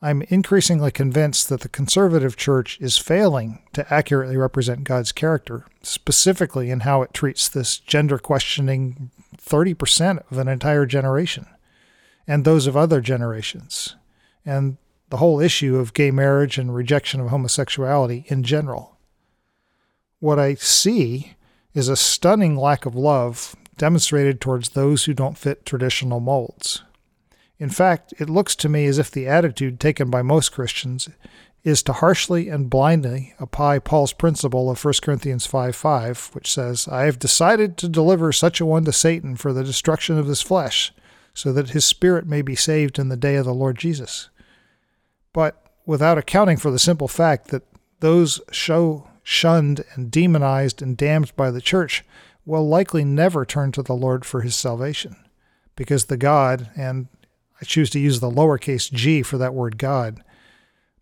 I'm 0.00 0.22
increasingly 0.22 0.90
convinced 0.90 1.48
that 1.48 1.60
the 1.60 1.68
conservative 1.68 2.36
church 2.36 2.76
is 2.80 2.98
failing 2.98 3.62
to 3.72 3.92
accurately 3.92 4.36
represent 4.36 4.84
God's 4.84 5.12
character, 5.12 5.64
specifically 5.82 6.70
in 6.70 6.80
how 6.80 7.02
it 7.02 7.14
treats 7.14 7.48
this 7.48 7.78
gender 7.78 8.18
questioning 8.18 9.10
30% 9.36 10.22
of 10.30 10.38
an 10.38 10.48
entire 10.48 10.86
generation 10.86 11.46
and 12.26 12.44
those 12.44 12.66
of 12.66 12.76
other 12.76 13.00
generations, 13.00 13.96
and 14.44 14.76
the 15.10 15.18
whole 15.18 15.40
issue 15.40 15.76
of 15.76 15.94
gay 15.94 16.10
marriage 16.10 16.56
and 16.56 16.74
rejection 16.74 17.20
of 17.20 17.28
homosexuality 17.28 18.24
in 18.28 18.42
general. 18.42 18.96
What 20.20 20.38
I 20.38 20.54
see 20.54 21.34
is 21.74 21.88
a 21.88 21.96
stunning 21.96 22.56
lack 22.56 22.86
of 22.86 22.94
love 22.94 23.56
demonstrated 23.76 24.40
towards 24.40 24.70
those 24.70 25.04
who 25.04 25.14
don't 25.14 25.38
fit 25.38 25.64
traditional 25.64 26.20
molds. 26.20 26.82
In 27.58 27.70
fact, 27.70 28.12
it 28.18 28.28
looks 28.28 28.56
to 28.56 28.68
me 28.68 28.86
as 28.86 28.98
if 28.98 29.10
the 29.10 29.28
attitude 29.28 29.78
taken 29.78 30.10
by 30.10 30.22
most 30.22 30.50
Christians 30.50 31.08
is 31.64 31.82
to 31.84 31.92
harshly 31.92 32.48
and 32.48 32.68
blindly 32.68 33.34
apply 33.38 33.78
Paul's 33.78 34.12
principle 34.12 34.68
of 34.68 34.84
1 34.84 34.94
Corinthians 35.02 35.46
5 35.46 35.76
5, 35.76 36.30
which 36.32 36.50
says, 36.52 36.88
I 36.88 37.04
have 37.04 37.18
decided 37.18 37.76
to 37.76 37.88
deliver 37.88 38.32
such 38.32 38.60
a 38.60 38.66
one 38.66 38.84
to 38.84 38.92
Satan 38.92 39.36
for 39.36 39.52
the 39.52 39.62
destruction 39.62 40.18
of 40.18 40.26
his 40.26 40.42
flesh, 40.42 40.92
so 41.34 41.52
that 41.52 41.70
his 41.70 41.84
spirit 41.84 42.26
may 42.26 42.42
be 42.42 42.56
saved 42.56 42.98
in 42.98 43.08
the 43.08 43.16
day 43.16 43.36
of 43.36 43.44
the 43.44 43.54
Lord 43.54 43.78
Jesus. 43.78 44.28
But 45.32 45.64
without 45.86 46.18
accounting 46.18 46.56
for 46.56 46.70
the 46.70 46.78
simple 46.78 47.08
fact 47.08 47.48
that 47.48 47.62
those 48.00 48.40
show 48.50 49.08
shunned 49.22 49.84
and 49.94 50.10
demonized 50.10 50.82
and 50.82 50.96
damned 50.96 51.34
by 51.36 51.50
the 51.50 51.60
church 51.60 52.04
will 52.44 52.68
likely 52.68 53.04
never 53.04 53.44
turn 53.44 53.72
to 53.72 53.82
the 53.82 53.94
Lord 53.94 54.24
for 54.24 54.40
his 54.40 54.54
salvation, 54.54 55.16
because 55.76 56.06
the 56.06 56.16
God, 56.16 56.70
and 56.76 57.08
I 57.60 57.64
choose 57.64 57.90
to 57.90 58.00
use 58.00 58.20
the 58.20 58.30
lowercase 58.30 58.92
g 58.92 59.22
for 59.22 59.38
that 59.38 59.54
word 59.54 59.78
God, 59.78 60.22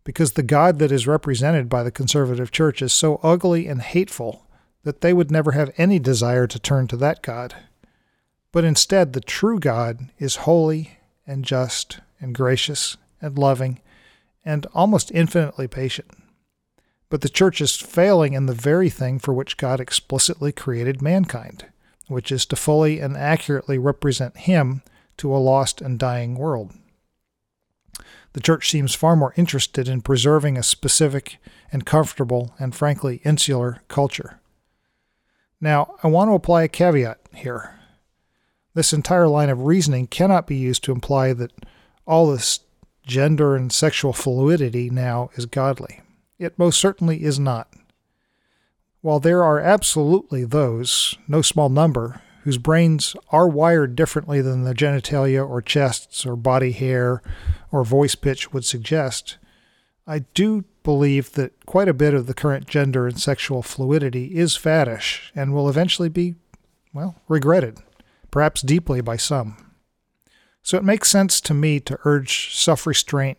because 0.04 0.32
the 0.32 0.42
God 0.42 0.78
that 0.78 0.92
is 0.92 1.06
represented 1.06 1.68
by 1.68 1.82
the 1.82 1.90
conservative 1.90 2.50
church 2.50 2.82
is 2.82 2.92
so 2.92 3.20
ugly 3.22 3.66
and 3.66 3.80
hateful 3.80 4.46
that 4.82 5.00
they 5.02 5.12
would 5.12 5.30
never 5.30 5.52
have 5.52 5.72
any 5.76 5.98
desire 5.98 6.46
to 6.46 6.58
turn 6.58 6.86
to 6.88 6.96
that 6.96 7.22
God. 7.22 7.54
But 8.52 8.64
instead, 8.64 9.12
the 9.12 9.20
true 9.20 9.60
God 9.60 10.10
is 10.18 10.36
holy 10.36 10.98
and 11.26 11.44
just 11.44 12.00
and 12.18 12.34
gracious 12.34 12.96
and 13.20 13.38
loving 13.38 13.80
and 14.44 14.66
almost 14.74 15.12
infinitely 15.12 15.68
patient. 15.68 16.10
But 17.10 17.20
the 17.20 17.28
church 17.28 17.60
is 17.60 17.76
failing 17.76 18.32
in 18.32 18.46
the 18.46 18.54
very 18.54 18.88
thing 18.88 19.18
for 19.18 19.34
which 19.34 19.56
God 19.56 19.80
explicitly 19.80 20.52
created 20.52 21.02
mankind, 21.02 21.66
which 22.06 22.32
is 22.32 22.46
to 22.46 22.56
fully 22.56 23.00
and 23.00 23.16
accurately 23.16 23.78
represent 23.78 24.38
Him 24.38 24.82
to 25.18 25.34
a 25.34 25.38
lost 25.38 25.82
and 25.82 25.98
dying 25.98 26.36
world. 26.36 26.72
The 28.32 28.40
church 28.40 28.70
seems 28.70 28.94
far 28.94 29.16
more 29.16 29.34
interested 29.36 29.88
in 29.88 30.02
preserving 30.02 30.56
a 30.56 30.62
specific 30.62 31.38
and 31.72 31.84
comfortable 31.84 32.54
and 32.60 32.74
frankly 32.74 33.20
insular 33.24 33.82
culture. 33.88 34.40
Now, 35.60 35.96
I 36.02 36.08
want 36.08 36.30
to 36.30 36.34
apply 36.34 36.62
a 36.62 36.68
caveat 36.68 37.18
here. 37.34 37.78
This 38.74 38.92
entire 38.92 39.26
line 39.26 39.48
of 39.48 39.64
reasoning 39.64 40.06
cannot 40.06 40.46
be 40.46 40.56
used 40.56 40.84
to 40.84 40.92
imply 40.92 41.32
that 41.32 41.52
all 42.06 42.30
this 42.30 42.60
gender 43.04 43.56
and 43.56 43.72
sexual 43.72 44.12
fluidity 44.12 44.90
now 44.90 45.30
is 45.34 45.46
godly. 45.46 46.00
It 46.40 46.58
most 46.58 46.80
certainly 46.80 47.22
is 47.22 47.38
not. 47.38 47.68
While 49.02 49.20
there 49.20 49.44
are 49.44 49.60
absolutely 49.60 50.44
those, 50.44 51.18
no 51.28 51.42
small 51.42 51.68
number, 51.68 52.22
whose 52.44 52.56
brains 52.56 53.14
are 53.30 53.46
wired 53.46 53.94
differently 53.94 54.40
than 54.40 54.64
the 54.64 54.74
genitalia 54.74 55.46
or 55.46 55.60
chests 55.60 56.24
or 56.24 56.36
body 56.36 56.72
hair 56.72 57.22
or 57.70 57.84
voice 57.84 58.14
pitch 58.14 58.54
would 58.54 58.64
suggest, 58.64 59.36
I 60.06 60.20
do 60.32 60.64
believe 60.82 61.32
that 61.32 61.66
quite 61.66 61.88
a 61.88 61.94
bit 61.94 62.14
of 62.14 62.26
the 62.26 62.32
current 62.32 62.66
gender 62.66 63.06
and 63.06 63.20
sexual 63.20 63.62
fluidity 63.62 64.38
is 64.38 64.56
faddish 64.56 65.30
and 65.34 65.52
will 65.52 65.68
eventually 65.68 66.08
be, 66.08 66.36
well, 66.94 67.16
regretted, 67.28 67.80
perhaps 68.30 68.62
deeply 68.62 69.02
by 69.02 69.18
some. 69.18 69.72
So 70.62 70.78
it 70.78 70.84
makes 70.84 71.10
sense 71.10 71.38
to 71.42 71.52
me 71.52 71.80
to 71.80 71.98
urge 72.04 72.56
self 72.56 72.86
restraint 72.86 73.38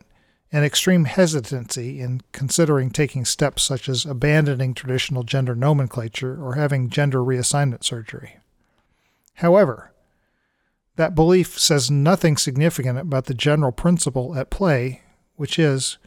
and 0.52 0.66
extreme 0.66 1.06
hesitancy 1.06 2.02
in 2.02 2.22
considering 2.34 2.90
taking 2.90 3.24
steps 3.24 3.64
such 3.64 3.88
as 3.88 4.06
abandoning 4.06 4.74
traditional 4.74 5.24
gender 5.24 5.56
nomenclature 5.56 6.44
or 6.44 6.56
having 6.56 6.90
gender 6.90 7.20
reassignment 7.20 7.84
surgery. 7.84 8.38
However, 9.36 9.92
that 10.98 11.16
belief 11.16 11.58
says 11.58 11.90
nothing 11.90 12.36
significant 12.36 13.00
about 13.00 13.26
the 13.26 13.34
general 13.34 13.72
principle 13.72 14.38
at 14.38 14.50
play, 14.50 15.02
which 15.36 15.58
is 15.58 15.98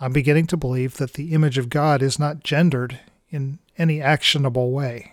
I'm 0.00 0.12
beginning 0.12 0.48
to 0.48 0.56
believe 0.56 0.96
that 0.96 1.12
the 1.12 1.32
image 1.32 1.58
of 1.58 1.70
God 1.70 2.02
is 2.02 2.18
not 2.18 2.42
gendered 2.42 2.98
in 3.30 3.60
any 3.78 4.02
actionable 4.02 4.72
way. 4.72 5.12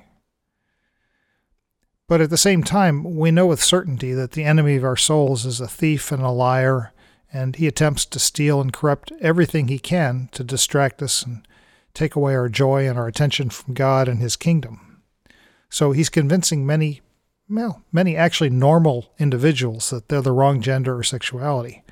But 2.08 2.22
at 2.22 2.31
the 2.31 2.38
same 2.38 2.63
time, 2.63 3.15
we 3.17 3.29
know 3.29 3.46
with 3.46 3.63
certainty 3.63 4.13
that 4.13 4.31
the 4.31 4.43
enemy 4.43 4.77
of 4.77 4.84
our 4.84 4.98
souls 4.98 5.46
is 5.46 5.62
a 5.62 5.67
thief 5.67 6.12
and 6.12 6.24
a 6.24 6.29
liar 6.29 6.91
and 7.31 7.55
he 7.55 7.67
attempts 7.67 8.05
to 8.05 8.19
steal 8.19 8.59
and 8.59 8.74
corrupt 8.74 9.12
everything 9.21 9.67
he 9.67 9.79
can 9.79 10.29
to 10.31 10.43
distract 10.43 11.01
us 11.01 11.24
and 11.24 11.48
take 11.93 12.15
away 12.15 12.36
our 12.36 12.50
joy 12.50 12.88
and 12.88 12.98
our 12.98 13.07
attention 13.07 13.50
from 13.50 13.74
God 13.74 14.07
and 14.07 14.19
his 14.19 14.36
kingdom. 14.36 15.01
So 15.69 15.91
he's 15.91 16.09
convincing 16.09 16.65
many, 16.65 17.01
well, 17.50 17.83
many 17.91 18.15
actually 18.15 18.50
normal 18.50 19.12
individuals 19.19 19.89
that 19.91 20.09
they're 20.09 20.21
the 20.21 20.31
wrong 20.31 20.62
gender 20.62 20.98
or 20.98 21.03
sexuality, 21.03 21.83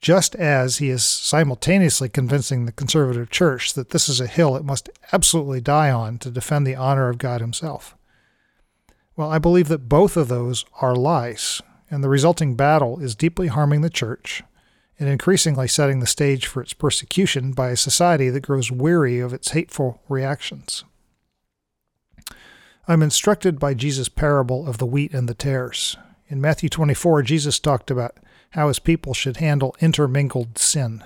just 0.00 0.34
as 0.36 0.78
he 0.78 0.90
is 0.90 1.04
simultaneously 1.04 2.08
convincing 2.08 2.66
the 2.66 2.72
conservative 2.72 3.30
church 3.30 3.74
that 3.74 3.90
this 3.90 4.08
is 4.08 4.20
a 4.20 4.26
hill 4.26 4.56
it 4.56 4.64
must 4.64 4.90
absolutely 5.12 5.60
die 5.60 5.90
on 5.90 6.18
to 6.18 6.30
defend 6.30 6.66
the 6.66 6.76
honor 6.76 7.08
of 7.08 7.18
God 7.18 7.40
himself. 7.40 7.96
Well, 9.16 9.30
I 9.30 9.38
believe 9.38 9.68
that 9.68 9.88
both 9.88 10.16
of 10.16 10.28
those 10.28 10.64
are 10.80 10.94
lies, 10.94 11.62
and 11.90 12.04
the 12.04 12.08
resulting 12.08 12.54
battle 12.54 13.00
is 13.00 13.14
deeply 13.14 13.48
harming 13.48 13.80
the 13.80 13.90
church 13.90 14.42
and 14.98 15.08
increasingly 15.08 15.68
setting 15.68 16.00
the 16.00 16.06
stage 16.06 16.46
for 16.46 16.62
its 16.62 16.72
persecution 16.72 17.52
by 17.52 17.68
a 17.68 17.76
society 17.76 18.30
that 18.30 18.40
grows 18.40 18.70
weary 18.70 19.20
of 19.20 19.32
its 19.32 19.50
hateful 19.50 20.00
reactions. 20.08 20.84
I'm 22.88 23.02
instructed 23.02 23.58
by 23.58 23.74
Jesus' 23.74 24.08
parable 24.08 24.68
of 24.68 24.78
the 24.78 24.86
wheat 24.86 25.12
and 25.12 25.28
the 25.28 25.34
tares. 25.34 25.96
In 26.28 26.40
Matthew 26.40 26.68
24, 26.68 27.22
Jesus 27.22 27.58
talked 27.58 27.90
about 27.90 28.16
how 28.50 28.68
his 28.68 28.78
people 28.78 29.12
should 29.12 29.38
handle 29.38 29.76
intermingled 29.80 30.56
sin. 30.56 31.04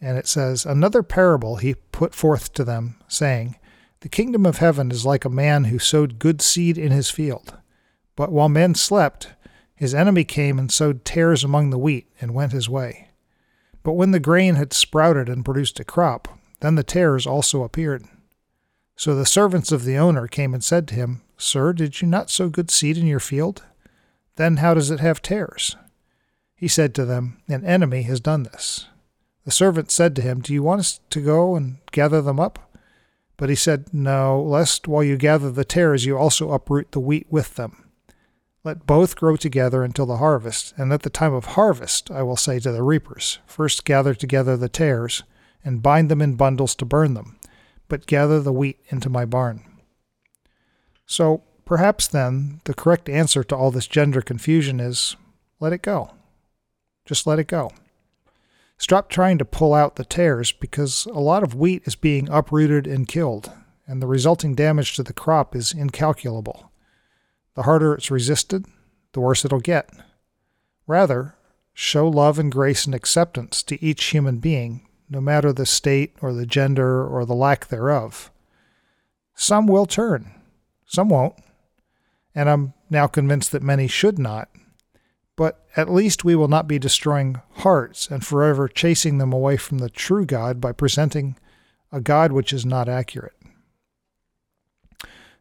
And 0.00 0.18
it 0.18 0.26
says, 0.26 0.66
Another 0.66 1.02
parable 1.02 1.56
he 1.56 1.74
put 1.92 2.14
forth 2.14 2.52
to 2.54 2.64
them, 2.64 2.96
saying, 3.06 3.56
The 4.00 4.08
kingdom 4.08 4.44
of 4.44 4.58
heaven 4.58 4.90
is 4.90 5.06
like 5.06 5.24
a 5.24 5.30
man 5.30 5.64
who 5.64 5.78
sowed 5.78 6.18
good 6.18 6.42
seed 6.42 6.76
in 6.76 6.90
his 6.90 7.10
field. 7.10 7.56
But 8.16 8.32
while 8.32 8.48
men 8.48 8.74
slept, 8.74 9.28
his 9.76 9.94
enemy 9.94 10.24
came 10.24 10.58
and 10.58 10.72
sowed 10.72 11.04
tares 11.04 11.44
among 11.44 11.70
the 11.70 11.78
wheat 11.78 12.08
and 12.20 12.34
went 12.34 12.52
his 12.52 12.68
way. 12.68 13.10
But 13.82 13.92
when 13.92 14.10
the 14.10 14.18
grain 14.18 14.56
had 14.56 14.72
sprouted 14.72 15.28
and 15.28 15.44
produced 15.44 15.78
a 15.78 15.84
crop, 15.84 16.28
then 16.60 16.74
the 16.74 16.82
tares 16.82 17.26
also 17.26 17.62
appeared. 17.62 18.04
So 18.96 19.14
the 19.14 19.26
servants 19.26 19.70
of 19.70 19.84
the 19.84 19.98
owner 19.98 20.26
came 20.26 20.54
and 20.54 20.64
said 20.64 20.88
to 20.88 20.94
him, 20.94 21.22
Sir, 21.36 21.74
did 21.74 22.00
you 22.00 22.08
not 22.08 22.30
sow 22.30 22.48
good 22.48 22.70
seed 22.70 22.96
in 22.96 23.06
your 23.06 23.20
field? 23.20 23.62
Then 24.36 24.56
how 24.56 24.72
does 24.74 24.90
it 24.90 25.00
have 25.00 25.20
tares? 25.20 25.76
He 26.54 26.68
said 26.68 26.94
to 26.94 27.04
them, 27.04 27.42
An 27.46 27.64
enemy 27.64 28.02
has 28.02 28.20
done 28.20 28.44
this. 28.44 28.86
The 29.44 29.50
servant 29.50 29.90
said 29.90 30.16
to 30.16 30.22
him, 30.22 30.40
Do 30.40 30.54
you 30.54 30.62
want 30.62 30.80
us 30.80 31.00
to 31.10 31.20
go 31.20 31.54
and 31.54 31.76
gather 31.92 32.22
them 32.22 32.40
up? 32.40 32.78
But 33.36 33.50
he 33.50 33.54
said, 33.54 33.92
No, 33.92 34.42
lest 34.42 34.88
while 34.88 35.04
you 35.04 35.18
gather 35.18 35.50
the 35.50 35.64
tares 35.64 36.06
you 36.06 36.16
also 36.16 36.52
uproot 36.52 36.92
the 36.92 37.00
wheat 37.00 37.26
with 37.30 37.56
them. 37.56 37.85
Let 38.66 38.84
both 38.84 39.14
grow 39.14 39.36
together 39.36 39.84
until 39.84 40.06
the 40.06 40.16
harvest, 40.16 40.74
and 40.76 40.92
at 40.92 41.02
the 41.02 41.08
time 41.08 41.32
of 41.32 41.44
harvest 41.54 42.10
I 42.10 42.24
will 42.24 42.36
say 42.36 42.58
to 42.58 42.72
the 42.72 42.82
reapers, 42.82 43.38
First 43.46 43.84
gather 43.84 44.12
together 44.12 44.56
the 44.56 44.68
tares, 44.68 45.22
and 45.64 45.84
bind 45.84 46.10
them 46.10 46.20
in 46.20 46.34
bundles 46.34 46.74
to 46.76 46.84
burn 46.84 47.14
them, 47.14 47.38
but 47.86 48.08
gather 48.08 48.40
the 48.40 48.52
wheat 48.52 48.80
into 48.88 49.08
my 49.08 49.24
barn. 49.24 49.62
So, 51.06 51.44
perhaps 51.64 52.08
then 52.08 52.60
the 52.64 52.74
correct 52.74 53.08
answer 53.08 53.44
to 53.44 53.54
all 53.54 53.70
this 53.70 53.86
gender 53.86 54.20
confusion 54.20 54.80
is 54.80 55.14
let 55.60 55.72
it 55.72 55.82
go. 55.82 56.10
Just 57.04 57.24
let 57.24 57.38
it 57.38 57.46
go. 57.46 57.70
Stop 58.78 59.08
trying 59.08 59.38
to 59.38 59.44
pull 59.44 59.74
out 59.74 59.94
the 59.94 60.04
tares 60.04 60.50
because 60.50 61.06
a 61.06 61.20
lot 61.20 61.44
of 61.44 61.54
wheat 61.54 61.84
is 61.86 61.94
being 61.94 62.28
uprooted 62.28 62.88
and 62.88 63.06
killed, 63.06 63.52
and 63.86 64.02
the 64.02 64.08
resulting 64.08 64.56
damage 64.56 64.96
to 64.96 65.04
the 65.04 65.12
crop 65.12 65.54
is 65.54 65.72
incalculable. 65.72 66.72
The 67.56 67.62
harder 67.62 67.94
it's 67.94 68.10
resisted, 68.10 68.66
the 69.12 69.20
worse 69.20 69.44
it'll 69.44 69.58
get. 69.58 69.90
Rather, 70.86 71.34
show 71.74 72.08
love 72.08 72.38
and 72.38 72.52
grace 72.52 72.86
and 72.86 72.94
acceptance 72.94 73.62
to 73.64 73.84
each 73.84 74.04
human 74.04 74.38
being, 74.38 74.86
no 75.10 75.20
matter 75.20 75.52
the 75.52 75.66
state 75.66 76.14
or 76.22 76.32
the 76.32 76.46
gender 76.46 77.04
or 77.04 77.24
the 77.24 77.34
lack 77.34 77.66
thereof. 77.66 78.30
Some 79.34 79.66
will 79.66 79.86
turn, 79.86 80.32
some 80.86 81.08
won't, 81.08 81.34
and 82.34 82.48
I'm 82.48 82.74
now 82.88 83.08
convinced 83.08 83.50
that 83.50 83.62
many 83.64 83.88
should 83.88 84.18
not 84.18 84.48
but 85.36 85.66
at 85.76 85.92
least 85.92 86.24
we 86.24 86.34
will 86.34 86.48
not 86.48 86.66
be 86.66 86.78
destroying 86.78 87.40
hearts 87.56 88.10
and 88.10 88.24
forever 88.24 88.66
chasing 88.66 89.18
them 89.18 89.32
away 89.32 89.58
from 89.58 89.78
the 89.78 89.90
true 89.90 90.24
God 90.24 90.60
by 90.60 90.72
presenting 90.72 91.36
a 91.92 92.00
God 92.00 92.32
which 92.32 92.52
is 92.52 92.64
not 92.64 92.88
accurate. 92.88 93.35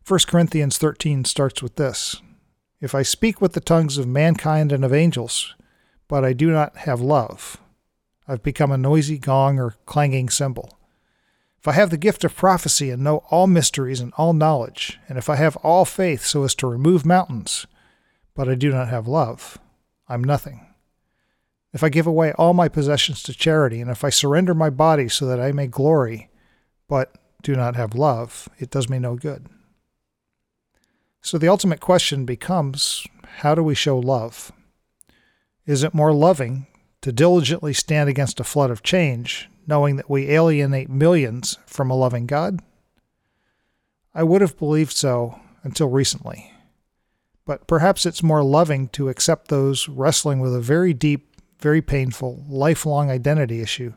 1 0.07 0.19
Corinthians 0.27 0.77
13 0.77 1.25
starts 1.25 1.63
with 1.63 1.77
this 1.77 2.21
If 2.79 2.93
I 2.93 3.01
speak 3.01 3.41
with 3.41 3.53
the 3.53 3.59
tongues 3.59 3.97
of 3.97 4.07
mankind 4.07 4.71
and 4.71 4.85
of 4.85 4.93
angels, 4.93 5.55
but 6.07 6.23
I 6.23 6.31
do 6.31 6.51
not 6.51 6.77
have 6.77 7.01
love, 7.01 7.57
I've 8.27 8.43
become 8.43 8.71
a 8.71 8.77
noisy 8.77 9.17
gong 9.17 9.57
or 9.57 9.77
clanging 9.87 10.29
cymbal. 10.29 10.77
If 11.57 11.67
I 11.67 11.71
have 11.71 11.89
the 11.89 11.97
gift 11.97 12.23
of 12.23 12.35
prophecy 12.35 12.91
and 12.91 13.03
know 13.03 13.23
all 13.31 13.47
mysteries 13.47 13.99
and 13.99 14.13
all 14.15 14.33
knowledge, 14.33 14.99
and 15.09 15.17
if 15.17 15.27
I 15.27 15.37
have 15.37 15.55
all 15.57 15.85
faith 15.85 16.23
so 16.23 16.43
as 16.43 16.53
to 16.55 16.67
remove 16.67 17.03
mountains, 17.03 17.65
but 18.35 18.47
I 18.47 18.53
do 18.53 18.69
not 18.69 18.89
have 18.89 19.07
love, 19.07 19.57
I'm 20.07 20.23
nothing. 20.23 20.67
If 21.73 21.83
I 21.83 21.89
give 21.89 22.05
away 22.05 22.31
all 22.33 22.53
my 22.53 22.67
possessions 22.67 23.23
to 23.23 23.33
charity, 23.33 23.81
and 23.81 23.89
if 23.89 24.03
I 24.03 24.11
surrender 24.11 24.53
my 24.53 24.69
body 24.69 25.09
so 25.09 25.25
that 25.25 25.39
I 25.39 25.51
may 25.51 25.65
glory, 25.65 26.29
but 26.87 27.15
do 27.41 27.55
not 27.55 27.75
have 27.75 27.95
love, 27.95 28.47
it 28.59 28.69
does 28.69 28.87
me 28.87 28.99
no 28.99 29.15
good. 29.15 29.49
So 31.25 31.37
the 31.37 31.47
ultimate 31.47 31.79
question 31.79 32.25
becomes 32.25 33.05
how 33.37 33.55
do 33.55 33.63
we 33.63 33.75
show 33.75 33.97
love? 33.97 34.51
Is 35.65 35.83
it 35.83 35.93
more 35.93 36.13
loving 36.13 36.67
to 37.01 37.11
diligently 37.11 37.73
stand 37.73 38.09
against 38.09 38.39
a 38.39 38.43
flood 38.43 38.71
of 38.71 38.83
change, 38.83 39.49
knowing 39.67 39.95
that 39.95 40.09
we 40.09 40.29
alienate 40.29 40.89
millions 40.89 41.57
from 41.65 41.89
a 41.89 41.95
loving 41.95 42.27
God? 42.27 42.59
I 44.13 44.23
would 44.23 44.41
have 44.41 44.57
believed 44.57 44.93
so 44.93 45.39
until 45.63 45.89
recently 45.89 46.51
but 47.45 47.67
perhaps 47.67 48.05
it's 48.05 48.23
more 48.23 48.43
loving 48.43 48.87
to 48.89 49.09
accept 49.09 49.47
those 49.47 49.87
wrestling 49.87 50.39
with 50.39 50.55
a 50.55 50.59
very 50.59 50.93
deep, 50.93 51.39
very 51.59 51.81
painful, 51.81 52.43
lifelong 52.49 53.11
identity 53.11 53.61
issue, 53.61 53.93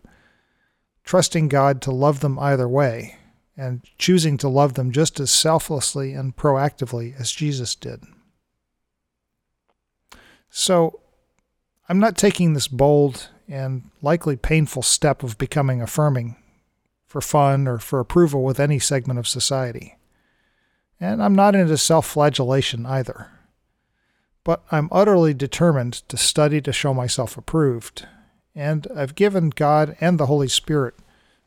trusting 1.03 1.49
God 1.49 1.81
to 1.83 1.91
love 1.91 2.21
them 2.21 2.39
either 2.39 2.69
way, 2.69 3.18
and 3.59 3.83
choosing 3.99 4.39
to 4.39 4.49
love 4.49 4.75
them 4.75 4.93
just 4.93 5.21
as 5.21 5.31
selflessly 5.31 6.15
and 6.15 6.37
proactively 6.37 7.19
as 7.21 7.31
Jesus 7.31 7.75
did. 7.75 8.05
So, 10.49 11.01
I'm 11.89 11.99
not 11.99 12.17
taking 12.17 12.55
this 12.55 12.69
bold 12.69 13.29
and 13.49 13.91
likely 14.01 14.37
painful 14.37 14.83
step 14.83 15.23
of 15.23 15.37
becoming 15.37 15.83
affirming 15.83 16.37
for 17.07 17.21
fun 17.21 17.69
or 17.69 17.79
for 17.79 18.01
approval 18.01 18.45
with 18.45 18.61
any 18.61 18.79
segment 18.79 19.19
of 19.19 19.27
society. 19.27 19.97
And 21.01 21.23
I'm 21.23 21.35
not 21.35 21.55
into 21.55 21.77
self 21.77 22.07
flagellation 22.07 22.87
either 22.87 23.29
but 24.49 24.65
I'm 24.73 24.89
utterly 24.91 25.35
determined 25.35 25.93
to 26.09 26.17
study 26.17 26.63
to 26.63 26.73
show 26.73 26.95
myself 26.95 27.37
approved. 27.37 28.07
And 28.55 28.87
I've 28.97 29.15
given 29.15 29.51
God 29.51 29.95
and 30.01 30.19
the 30.19 30.25
Holy 30.25 30.49
Spirit 30.49 30.95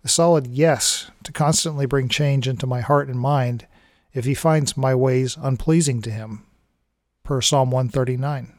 a 0.03 0.07
solid 0.07 0.47
yes 0.47 1.11
to 1.23 1.31
constantly 1.31 1.85
bring 1.85 2.09
change 2.09 2.47
into 2.47 2.65
my 2.65 2.81
heart 2.81 3.07
and 3.07 3.19
mind 3.19 3.67
if 4.13 4.25
He 4.25 4.33
finds 4.33 4.75
my 4.75 4.93
ways 4.95 5.37
unpleasing 5.41 6.01
to 6.03 6.11
Him, 6.11 6.45
per 7.23 7.41
Psalm 7.41 7.71
139. 7.71 8.53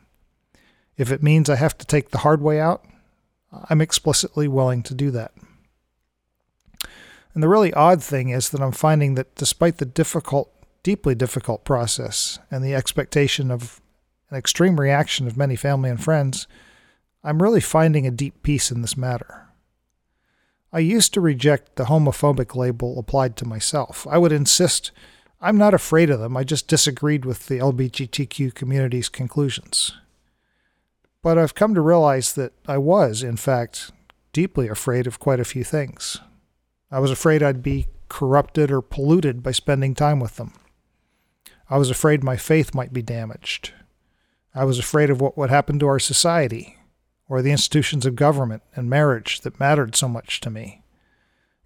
If 0.97 1.11
it 1.11 1.23
means 1.23 1.51
I 1.51 1.57
have 1.57 1.77
to 1.79 1.87
take 1.87 2.11
the 2.11 2.19
hard 2.19 2.41
way 2.41 2.61
out, 2.61 2.85
I'm 3.69 3.81
explicitly 3.81 4.49
willing 4.49 4.83
to 4.85 4.95
do 4.95 5.11
that. 5.11 5.33
And 7.35 7.43
the 7.43 7.49
really 7.49 7.73
odd 7.73 8.03
thing 8.03 8.29
is 8.29 8.51
that 8.51 8.61
I'm 8.61 8.73
finding 8.73 9.15
that 9.15 9.35
despite 9.35 9.79
the 9.79 9.87
difficult, 9.87 10.51
deeply 10.83 11.15
difficult 11.15 11.65
process 11.65 12.39
and 12.51 12.63
the 12.63 12.75
expectation 12.75 13.51
of 13.51 13.81
an 14.31 14.37
extreme 14.37 14.79
reaction 14.79 15.27
of 15.27 15.37
many 15.37 15.57
family 15.57 15.91
and 15.91 16.03
friends, 16.03 16.47
I'm 17.25 17.43
really 17.43 17.61
finding 17.61 18.07
a 18.07 18.11
deep 18.11 18.43
peace 18.43 18.71
in 18.71 18.83
this 18.83 18.97
matter. 18.97 19.49
I 20.73 20.79
used 20.79 21.13
to 21.15 21.21
reject 21.21 21.77
the 21.77 21.85
homophobic 21.85 22.57
label 22.57 22.99
applied 22.99 23.37
to 23.37 23.45
myself. 23.45 24.07
I 24.11 24.17
would 24.17 24.33
insist 24.33 24.91
I'm 25.41 25.59
not 25.59 25.75
afraid 25.75 26.09
of 26.09 26.21
them, 26.21 26.37
I 26.37 26.45
just 26.45 26.69
disagreed 26.69 27.25
with 27.25 27.47
the 27.47 27.59
LGBTQ 27.59 28.55
community's 28.55 29.09
conclusions. 29.09 29.93
But 31.21 31.37
I've 31.37 31.57
come 31.57 31.75
to 31.75 31.81
realize 31.81 32.35
that 32.35 32.53
I 32.67 32.79
was, 32.79 33.25
in 33.25 33.37
fact, 33.37 33.91
deeply 34.33 34.69
afraid 34.69 35.07
of 35.07 35.19
quite 35.19 35.41
a 35.41 35.45
few 35.45 35.65
things. 35.65 36.21
I 36.93 37.01
was 37.01 37.11
afraid 37.11 37.43
I'd 37.43 37.63
be 37.63 37.89
corrupted 38.09 38.71
or 38.71 38.81
polluted 38.83 39.43
by 39.43 39.51
spending 39.51 39.95
time 39.95 40.21
with 40.21 40.37
them. 40.37 40.53
I 41.69 41.77
was 41.77 41.91
afraid 41.91 42.23
my 42.23 42.37
faith 42.37 42.75
might 42.75 42.93
be 42.93 43.03
damaged. 43.03 43.73
I 44.55 44.65
was 44.65 44.79
afraid 44.79 45.11
of 45.11 45.21
what 45.21 45.37
would 45.37 45.51
happen 45.51 45.79
to 45.81 45.87
our 45.89 45.99
society 45.99 46.77
or 47.29 47.43
the 47.43 47.51
institutions 47.51 48.05
of 48.07 48.17
government 48.17 48.63
and 48.75 48.91
marriage 48.91 49.41
that 49.41 49.61
mattered 49.61 49.97
so 49.97 50.09
much 50.09 50.41
to 50.41 50.51
me. 50.51 50.83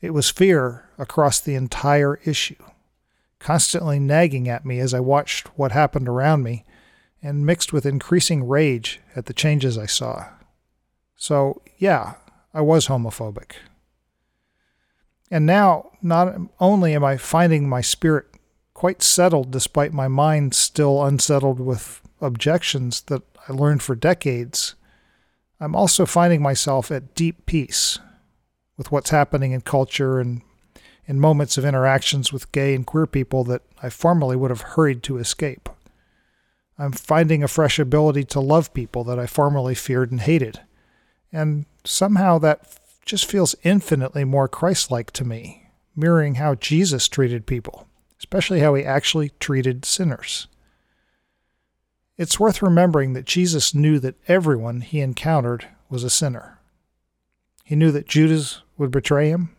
It 0.00 0.10
was 0.10 0.30
fear 0.30 0.88
across 0.98 1.40
the 1.40 1.54
entire 1.54 2.20
issue, 2.24 2.62
constantly 3.38 3.98
nagging 3.98 4.48
at 4.48 4.64
me 4.64 4.78
as 4.78 4.94
I 4.94 5.00
watched 5.00 5.48
what 5.58 5.72
happened 5.72 6.08
around 6.08 6.42
me 6.42 6.64
and 7.22 7.46
mixed 7.46 7.72
with 7.72 7.86
increasing 7.86 8.46
rage 8.46 9.00
at 9.16 9.26
the 9.26 9.34
changes 9.34 9.76
I 9.76 9.86
saw. 9.86 10.26
So, 11.16 11.62
yeah, 11.78 12.14
I 12.52 12.60
was 12.60 12.86
homophobic. 12.86 13.52
And 15.30 15.44
now, 15.44 15.90
not 16.02 16.34
only 16.60 16.94
am 16.94 17.04
I 17.04 17.16
finding 17.16 17.68
my 17.68 17.80
spirit 17.80 18.26
quite 18.74 19.02
settled 19.02 19.50
despite 19.50 19.92
my 19.92 20.06
mind 20.06 20.54
still 20.54 21.02
unsettled 21.02 21.58
with 21.58 22.02
objections 22.20 23.00
that 23.02 23.22
I 23.48 23.52
learned 23.52 23.82
for 23.82 23.94
decades, 23.94 24.74
I'm 25.60 25.74
also 25.74 26.04
finding 26.06 26.42
myself 26.42 26.90
at 26.90 27.14
deep 27.14 27.46
peace 27.46 27.98
with 28.76 28.92
what's 28.92 29.10
happening 29.10 29.52
in 29.52 29.62
culture 29.62 30.20
and 30.20 30.42
in 31.06 31.20
moments 31.20 31.56
of 31.56 31.64
interactions 31.64 32.32
with 32.32 32.52
gay 32.52 32.74
and 32.74 32.86
queer 32.86 33.06
people 33.06 33.44
that 33.44 33.62
I 33.82 33.88
formerly 33.88 34.36
would 34.36 34.50
have 34.50 34.60
hurried 34.60 35.02
to 35.04 35.18
escape. 35.18 35.68
I'm 36.78 36.92
finding 36.92 37.42
a 37.42 37.48
fresh 37.48 37.78
ability 37.78 38.24
to 38.24 38.40
love 38.40 38.74
people 38.74 39.04
that 39.04 39.18
I 39.18 39.26
formerly 39.26 39.74
feared 39.74 40.10
and 40.10 40.20
hated. 40.20 40.60
And 41.32 41.64
somehow 41.84 42.38
that 42.40 42.78
just 43.06 43.24
feels 43.24 43.54
infinitely 43.62 44.24
more 44.24 44.48
Christ 44.48 44.90
like 44.90 45.10
to 45.12 45.24
me, 45.24 45.70
mirroring 45.94 46.34
how 46.34 46.56
Jesus 46.56 47.08
treated 47.08 47.46
people, 47.46 47.86
especially 48.18 48.60
how 48.60 48.74
he 48.74 48.84
actually 48.84 49.30
treated 49.40 49.84
sinners. 49.84 50.48
It's 52.18 52.40
worth 52.40 52.62
remembering 52.62 53.12
that 53.12 53.26
Jesus 53.26 53.74
knew 53.74 53.98
that 53.98 54.16
everyone 54.26 54.80
he 54.80 55.00
encountered 55.00 55.68
was 55.90 56.02
a 56.02 56.10
sinner. 56.10 56.58
He 57.64 57.76
knew 57.76 57.90
that 57.92 58.06
Judas 58.06 58.62
would 58.78 58.90
betray 58.90 59.28
him, 59.28 59.54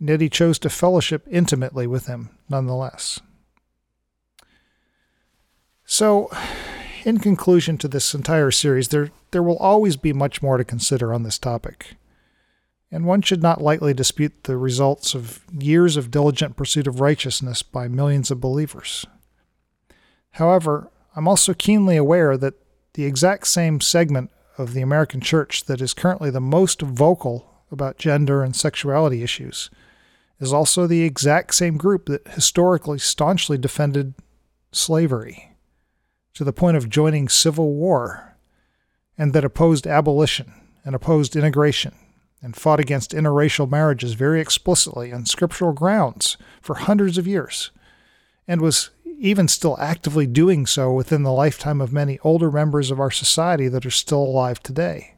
and 0.00 0.08
yet 0.08 0.20
he 0.20 0.28
chose 0.28 0.58
to 0.60 0.70
fellowship 0.70 1.26
intimately 1.30 1.86
with 1.86 2.06
him 2.06 2.30
nonetheless. 2.48 3.20
So, 5.84 6.30
in 7.04 7.18
conclusion 7.18 7.78
to 7.78 7.88
this 7.88 8.14
entire 8.14 8.50
series, 8.50 8.88
there, 8.88 9.10
there 9.30 9.42
will 9.42 9.56
always 9.56 9.96
be 9.96 10.12
much 10.12 10.42
more 10.42 10.58
to 10.58 10.64
consider 10.64 11.12
on 11.12 11.22
this 11.22 11.38
topic. 11.38 11.96
And 12.90 13.04
one 13.04 13.20
should 13.22 13.42
not 13.42 13.60
lightly 13.60 13.92
dispute 13.92 14.44
the 14.44 14.56
results 14.56 15.14
of 15.14 15.44
years 15.52 15.96
of 15.96 16.10
diligent 16.10 16.56
pursuit 16.56 16.86
of 16.86 17.00
righteousness 17.00 17.62
by 17.62 17.88
millions 17.88 18.30
of 18.30 18.40
believers. 18.40 19.04
However, 20.32 20.90
I'm 21.18 21.26
also 21.26 21.52
keenly 21.52 21.96
aware 21.96 22.36
that 22.36 22.54
the 22.94 23.04
exact 23.04 23.48
same 23.48 23.80
segment 23.80 24.30
of 24.56 24.72
the 24.72 24.82
American 24.82 25.20
church 25.20 25.64
that 25.64 25.80
is 25.80 25.92
currently 25.92 26.30
the 26.30 26.40
most 26.40 26.80
vocal 26.80 27.64
about 27.72 27.98
gender 27.98 28.44
and 28.44 28.54
sexuality 28.54 29.24
issues 29.24 29.68
is 30.38 30.52
also 30.52 30.86
the 30.86 31.02
exact 31.02 31.56
same 31.56 31.76
group 31.76 32.06
that 32.06 32.28
historically 32.28 33.00
staunchly 33.00 33.58
defended 33.58 34.14
slavery 34.70 35.56
to 36.34 36.44
the 36.44 36.52
point 36.52 36.76
of 36.76 36.88
joining 36.88 37.28
civil 37.28 37.74
war 37.74 38.36
and 39.18 39.32
that 39.32 39.44
opposed 39.44 39.88
abolition 39.88 40.52
and 40.84 40.94
opposed 40.94 41.34
integration 41.34 41.96
and 42.40 42.54
fought 42.54 42.78
against 42.78 43.10
interracial 43.10 43.68
marriages 43.68 44.12
very 44.12 44.40
explicitly 44.40 45.12
on 45.12 45.26
scriptural 45.26 45.72
grounds 45.72 46.36
for 46.62 46.76
hundreds 46.76 47.18
of 47.18 47.26
years 47.26 47.72
and 48.48 48.60
was 48.60 48.90
even 49.18 49.48
still 49.48 49.76
actively 49.80 50.26
doing 50.26 50.64
so 50.64 50.92
within 50.92 51.24
the 51.24 51.32
lifetime 51.32 51.80
of 51.80 51.92
many 51.92 52.18
older 52.22 52.50
members 52.50 52.90
of 52.90 53.00
our 53.00 53.10
society 53.10 53.68
that 53.68 53.84
are 53.84 53.90
still 53.90 54.22
alive 54.22 54.62
today. 54.62 55.14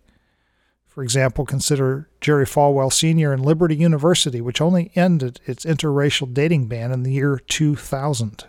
For 0.88 1.04
example, 1.04 1.46
consider 1.46 2.08
Jerry 2.20 2.46
Falwell 2.46 2.92
Sr. 2.92 3.32
and 3.32 3.44
Liberty 3.44 3.76
University, 3.76 4.40
which 4.40 4.60
only 4.60 4.90
ended 4.96 5.40
its 5.46 5.64
interracial 5.64 6.32
dating 6.32 6.66
ban 6.66 6.90
in 6.90 7.04
the 7.04 7.12
year 7.12 7.38
2000. 7.38 8.44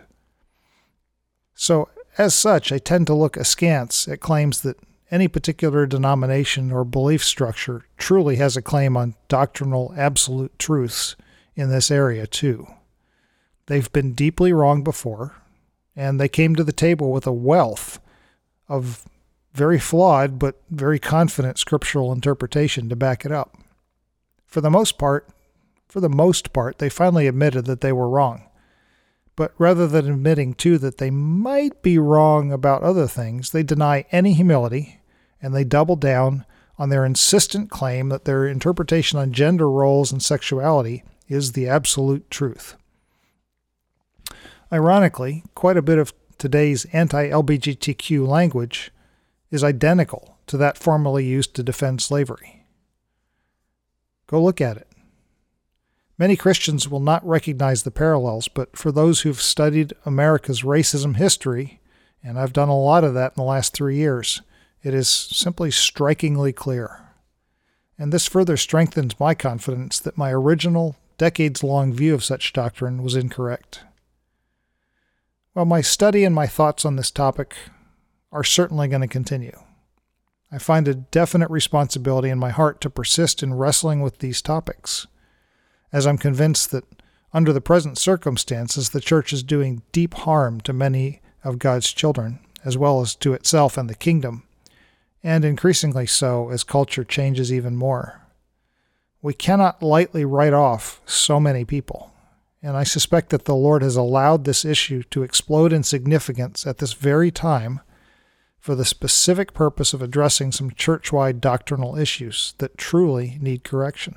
So, 1.54 1.88
as 2.18 2.34
such, 2.34 2.72
I 2.72 2.78
tend 2.78 3.06
to 3.06 3.14
look 3.14 3.36
askance 3.36 4.08
at 4.08 4.20
claims 4.20 4.62
that 4.62 4.78
any 5.10 5.28
particular 5.28 5.86
denomination 5.86 6.72
or 6.72 6.84
belief 6.84 7.22
structure 7.22 7.84
truly 7.96 8.36
has 8.36 8.56
a 8.56 8.62
claim 8.62 8.96
on 8.96 9.14
doctrinal 9.28 9.94
absolute 9.96 10.58
truths 10.58 11.14
in 11.54 11.68
this 11.68 11.90
area, 11.90 12.26
too. 12.26 12.66
They've 13.66 13.92
been 13.92 14.14
deeply 14.14 14.52
wrong 14.52 14.82
before, 14.82 15.36
and 15.94 16.20
they 16.20 16.28
came 16.28 16.56
to 16.56 16.64
the 16.64 16.72
table 16.72 17.12
with 17.12 17.26
a 17.26 17.32
wealth 17.32 18.00
of 18.68 19.04
very 19.52 19.78
flawed 19.78 20.38
but 20.38 20.60
very 20.70 20.98
confident 20.98 21.58
scriptural 21.58 22.12
interpretation 22.12 22.88
to 22.88 22.96
back 22.96 23.24
it 23.24 23.32
up. 23.32 23.56
For 24.46 24.60
the 24.60 24.70
most 24.70 24.98
part, 24.98 25.28
for 25.88 26.00
the 26.00 26.08
most 26.08 26.52
part, 26.52 26.78
they 26.78 26.88
finally 26.88 27.26
admitted 27.26 27.66
that 27.66 27.82
they 27.82 27.92
were 27.92 28.08
wrong. 28.08 28.48
But 29.36 29.52
rather 29.58 29.86
than 29.86 30.10
admitting, 30.10 30.54
too, 30.54 30.78
that 30.78 30.98
they 30.98 31.10
might 31.10 31.82
be 31.82 31.98
wrong 31.98 32.52
about 32.52 32.82
other 32.82 33.06
things, 33.06 33.50
they 33.50 33.62
deny 33.62 34.04
any 34.12 34.34
humility 34.34 35.00
and 35.40 35.54
they 35.54 35.64
double 35.64 35.96
down 35.96 36.44
on 36.78 36.88
their 36.88 37.04
insistent 37.04 37.70
claim 37.70 38.08
that 38.08 38.24
their 38.24 38.46
interpretation 38.46 39.18
on 39.18 39.32
gender 39.32 39.70
roles 39.70 40.12
and 40.12 40.22
sexuality 40.22 41.04
is 41.28 41.52
the 41.52 41.68
absolute 41.68 42.30
truth. 42.30 42.76
Ironically, 44.72 45.44
quite 45.54 45.76
a 45.76 45.82
bit 45.82 45.98
of 45.98 46.14
today's 46.38 46.86
anti 46.86 47.28
LGBTQ 47.28 48.26
language 48.26 48.90
is 49.50 49.62
identical 49.62 50.38
to 50.46 50.56
that 50.56 50.78
formerly 50.78 51.26
used 51.26 51.54
to 51.54 51.62
defend 51.62 52.00
slavery. 52.00 52.64
Go 54.26 54.42
look 54.42 54.62
at 54.62 54.78
it. 54.78 54.88
Many 56.16 56.36
Christians 56.36 56.88
will 56.88 57.00
not 57.00 57.26
recognize 57.26 57.82
the 57.82 57.90
parallels, 57.90 58.48
but 58.48 58.76
for 58.76 58.90
those 58.90 59.20
who've 59.20 59.40
studied 59.40 59.92
America's 60.06 60.62
racism 60.62 61.16
history, 61.16 61.80
and 62.22 62.38
I've 62.38 62.52
done 62.52 62.68
a 62.68 62.78
lot 62.78 63.04
of 63.04 63.12
that 63.14 63.32
in 63.32 63.42
the 63.42 63.48
last 63.48 63.74
three 63.74 63.96
years, 63.96 64.40
it 64.82 64.94
is 64.94 65.08
simply 65.08 65.70
strikingly 65.70 66.52
clear. 66.52 67.00
And 67.98 68.12
this 68.12 68.26
further 68.26 68.56
strengthens 68.56 69.20
my 69.20 69.34
confidence 69.34 69.98
that 70.00 70.16
my 70.16 70.32
original, 70.32 70.96
decades 71.18 71.62
long 71.62 71.92
view 71.92 72.14
of 72.14 72.24
such 72.24 72.52
doctrine 72.52 73.02
was 73.02 73.16
incorrect. 73.16 73.80
Well, 75.54 75.64
my 75.66 75.82
study 75.82 76.24
and 76.24 76.34
my 76.34 76.46
thoughts 76.46 76.86
on 76.86 76.96
this 76.96 77.10
topic 77.10 77.54
are 78.30 78.42
certainly 78.42 78.88
going 78.88 79.02
to 79.02 79.08
continue. 79.08 79.58
I 80.50 80.56
find 80.56 80.88
a 80.88 80.94
definite 80.94 81.50
responsibility 81.50 82.30
in 82.30 82.38
my 82.38 82.48
heart 82.48 82.80
to 82.80 82.90
persist 82.90 83.42
in 83.42 83.52
wrestling 83.52 84.00
with 84.00 84.18
these 84.18 84.40
topics, 84.40 85.06
as 85.92 86.06
I'm 86.06 86.16
convinced 86.16 86.70
that 86.70 86.84
under 87.34 87.52
the 87.52 87.60
present 87.60 87.98
circumstances, 87.98 88.90
the 88.90 89.00
Church 89.00 89.32
is 89.32 89.42
doing 89.42 89.82
deep 89.92 90.14
harm 90.14 90.60
to 90.62 90.72
many 90.72 91.20
of 91.44 91.58
God's 91.58 91.92
children, 91.92 92.38
as 92.64 92.78
well 92.78 93.02
as 93.02 93.14
to 93.16 93.34
itself 93.34 93.76
and 93.76 93.90
the 93.90 93.94
kingdom, 93.94 94.44
and 95.22 95.44
increasingly 95.44 96.06
so 96.06 96.48
as 96.48 96.64
culture 96.64 97.04
changes 97.04 97.52
even 97.52 97.76
more. 97.76 98.22
We 99.20 99.34
cannot 99.34 99.82
lightly 99.82 100.24
write 100.24 100.54
off 100.54 101.02
so 101.04 101.38
many 101.38 101.66
people, 101.66 102.11
and 102.62 102.76
I 102.76 102.84
suspect 102.84 103.30
that 103.30 103.44
the 103.44 103.56
Lord 103.56 103.82
has 103.82 103.96
allowed 103.96 104.44
this 104.44 104.64
issue 104.64 105.02
to 105.04 105.24
explode 105.24 105.72
in 105.72 105.82
significance 105.82 106.66
at 106.66 106.78
this 106.78 106.92
very 106.92 107.30
time 107.30 107.80
for 108.58 108.76
the 108.76 108.84
specific 108.84 109.52
purpose 109.52 109.92
of 109.92 110.00
addressing 110.00 110.52
some 110.52 110.70
church 110.70 111.12
wide 111.12 111.40
doctrinal 111.40 111.98
issues 111.98 112.54
that 112.58 112.78
truly 112.78 113.36
need 113.40 113.64
correction. 113.64 114.14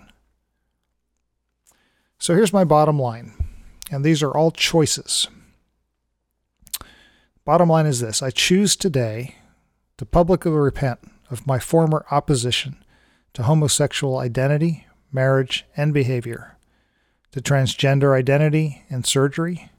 So 2.20 2.36
here's 2.36 2.54
my 2.54 2.64
bottom 2.64 3.00
line, 3.00 3.34
and 3.92 4.06
these 4.06 4.22
are 4.22 4.32
all 4.32 4.52
choices. 4.52 5.28
Bottom 7.44 7.70
line 7.70 7.88
is 7.88 8.00
this 8.00 8.22
I 8.22 8.30
choose 8.30 8.76
today 8.76 9.36
to 9.98 10.06
publicly 10.06 10.52
repent 10.52 11.00
of 11.32 11.48
my 11.48 11.58
former 11.58 12.06
opposition 12.12 12.84
to 13.34 13.44
homosexual 13.44 14.20
identity, 14.20 14.86
marriage, 15.12 15.66
and 15.76 15.94
behavior, 15.94 16.55
to 17.36 17.42
transgender 17.42 18.18
identity 18.18 18.82
and 18.90 19.06
surgery, 19.06 19.70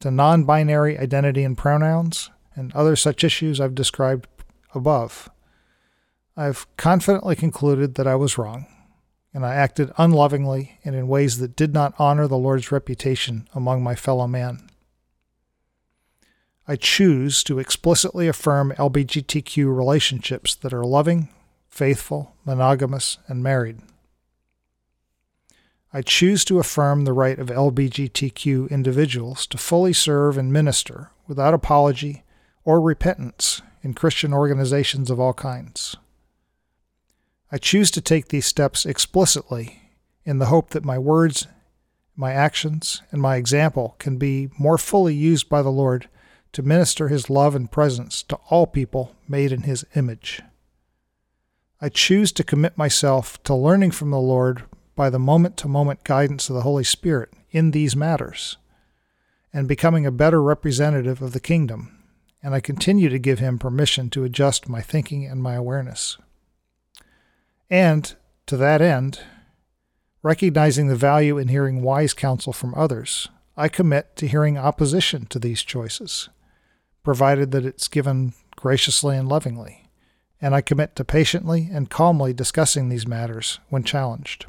to 0.00 0.10
non 0.10 0.42
binary 0.42 0.98
identity 0.98 1.44
and 1.44 1.56
pronouns, 1.56 2.28
and 2.56 2.74
other 2.74 2.96
such 2.96 3.22
issues 3.22 3.60
I've 3.60 3.76
described 3.76 4.26
above. 4.74 5.30
I've 6.36 6.66
confidently 6.76 7.36
concluded 7.36 7.94
that 7.94 8.08
I 8.08 8.16
was 8.16 8.36
wrong, 8.36 8.66
and 9.32 9.46
I 9.46 9.54
acted 9.54 9.92
unlovingly 9.96 10.80
and 10.84 10.96
in 10.96 11.06
ways 11.06 11.38
that 11.38 11.54
did 11.54 11.72
not 11.72 11.94
honor 12.00 12.26
the 12.26 12.36
Lord's 12.36 12.72
reputation 12.72 13.48
among 13.54 13.80
my 13.80 13.94
fellow 13.94 14.26
man. 14.26 14.68
I 16.66 16.74
choose 16.74 17.44
to 17.44 17.60
explicitly 17.60 18.26
affirm 18.26 18.72
LGBTQ 18.72 19.72
relationships 19.74 20.56
that 20.56 20.72
are 20.72 20.84
loving, 20.84 21.28
faithful, 21.68 22.34
monogamous, 22.44 23.18
and 23.28 23.40
married. 23.40 23.78
I 25.92 26.02
choose 26.02 26.44
to 26.44 26.58
affirm 26.58 27.04
the 27.04 27.14
right 27.14 27.38
of 27.38 27.48
LGBTQ 27.48 28.70
individuals 28.70 29.46
to 29.46 29.56
fully 29.56 29.94
serve 29.94 30.36
and 30.36 30.52
minister 30.52 31.10
without 31.26 31.54
apology 31.54 32.24
or 32.64 32.80
repentance 32.80 33.62
in 33.82 33.94
Christian 33.94 34.34
organizations 34.34 35.10
of 35.10 35.18
all 35.18 35.32
kinds. 35.32 35.96
I 37.50 37.56
choose 37.56 37.90
to 37.92 38.02
take 38.02 38.28
these 38.28 38.44
steps 38.44 38.84
explicitly 38.84 39.80
in 40.26 40.38
the 40.38 40.46
hope 40.46 40.70
that 40.70 40.84
my 40.84 40.98
words, 40.98 41.46
my 42.14 42.32
actions, 42.32 43.00
and 43.10 43.22
my 43.22 43.36
example 43.36 43.96
can 43.98 44.18
be 44.18 44.50
more 44.58 44.76
fully 44.76 45.14
used 45.14 45.48
by 45.48 45.62
the 45.62 45.70
Lord 45.70 46.08
to 46.52 46.62
minister 46.62 47.08
his 47.08 47.30
love 47.30 47.54
and 47.54 47.70
presence 47.70 48.22
to 48.24 48.36
all 48.50 48.66
people 48.66 49.16
made 49.26 49.52
in 49.52 49.62
his 49.62 49.86
image. 49.94 50.42
I 51.80 51.88
choose 51.88 52.30
to 52.32 52.44
commit 52.44 52.76
myself 52.76 53.42
to 53.44 53.54
learning 53.54 53.92
from 53.92 54.10
the 54.10 54.20
Lord 54.20 54.64
by 54.98 55.08
the 55.08 55.18
moment 55.18 55.56
to 55.56 55.68
moment 55.68 56.02
guidance 56.02 56.50
of 56.50 56.56
the 56.56 56.62
Holy 56.62 56.82
Spirit 56.82 57.32
in 57.52 57.70
these 57.70 57.94
matters 57.94 58.56
and 59.52 59.68
becoming 59.68 60.04
a 60.04 60.10
better 60.10 60.42
representative 60.42 61.22
of 61.22 61.32
the 61.32 61.38
kingdom, 61.38 62.02
and 62.42 62.52
I 62.52 62.58
continue 62.58 63.08
to 63.08 63.18
give 63.20 63.38
him 63.38 63.60
permission 63.60 64.10
to 64.10 64.24
adjust 64.24 64.68
my 64.68 64.82
thinking 64.82 65.24
and 65.24 65.40
my 65.40 65.54
awareness. 65.54 66.18
And, 67.70 68.12
to 68.46 68.56
that 68.56 68.82
end, 68.82 69.20
recognizing 70.24 70.88
the 70.88 70.96
value 70.96 71.38
in 71.38 71.46
hearing 71.46 71.80
wise 71.80 72.12
counsel 72.12 72.52
from 72.52 72.74
others, 72.74 73.28
I 73.56 73.68
commit 73.68 74.16
to 74.16 74.26
hearing 74.26 74.58
opposition 74.58 75.26
to 75.26 75.38
these 75.38 75.62
choices 75.62 76.28
provided 77.04 77.52
that 77.52 77.64
it's 77.64 77.86
given 77.86 78.34
graciously 78.56 79.16
and 79.16 79.28
lovingly, 79.28 79.88
and 80.40 80.56
I 80.56 80.60
commit 80.60 80.96
to 80.96 81.04
patiently 81.04 81.68
and 81.70 81.88
calmly 81.88 82.32
discussing 82.32 82.88
these 82.88 83.06
matters 83.06 83.60
when 83.68 83.84
challenged. 83.84 84.46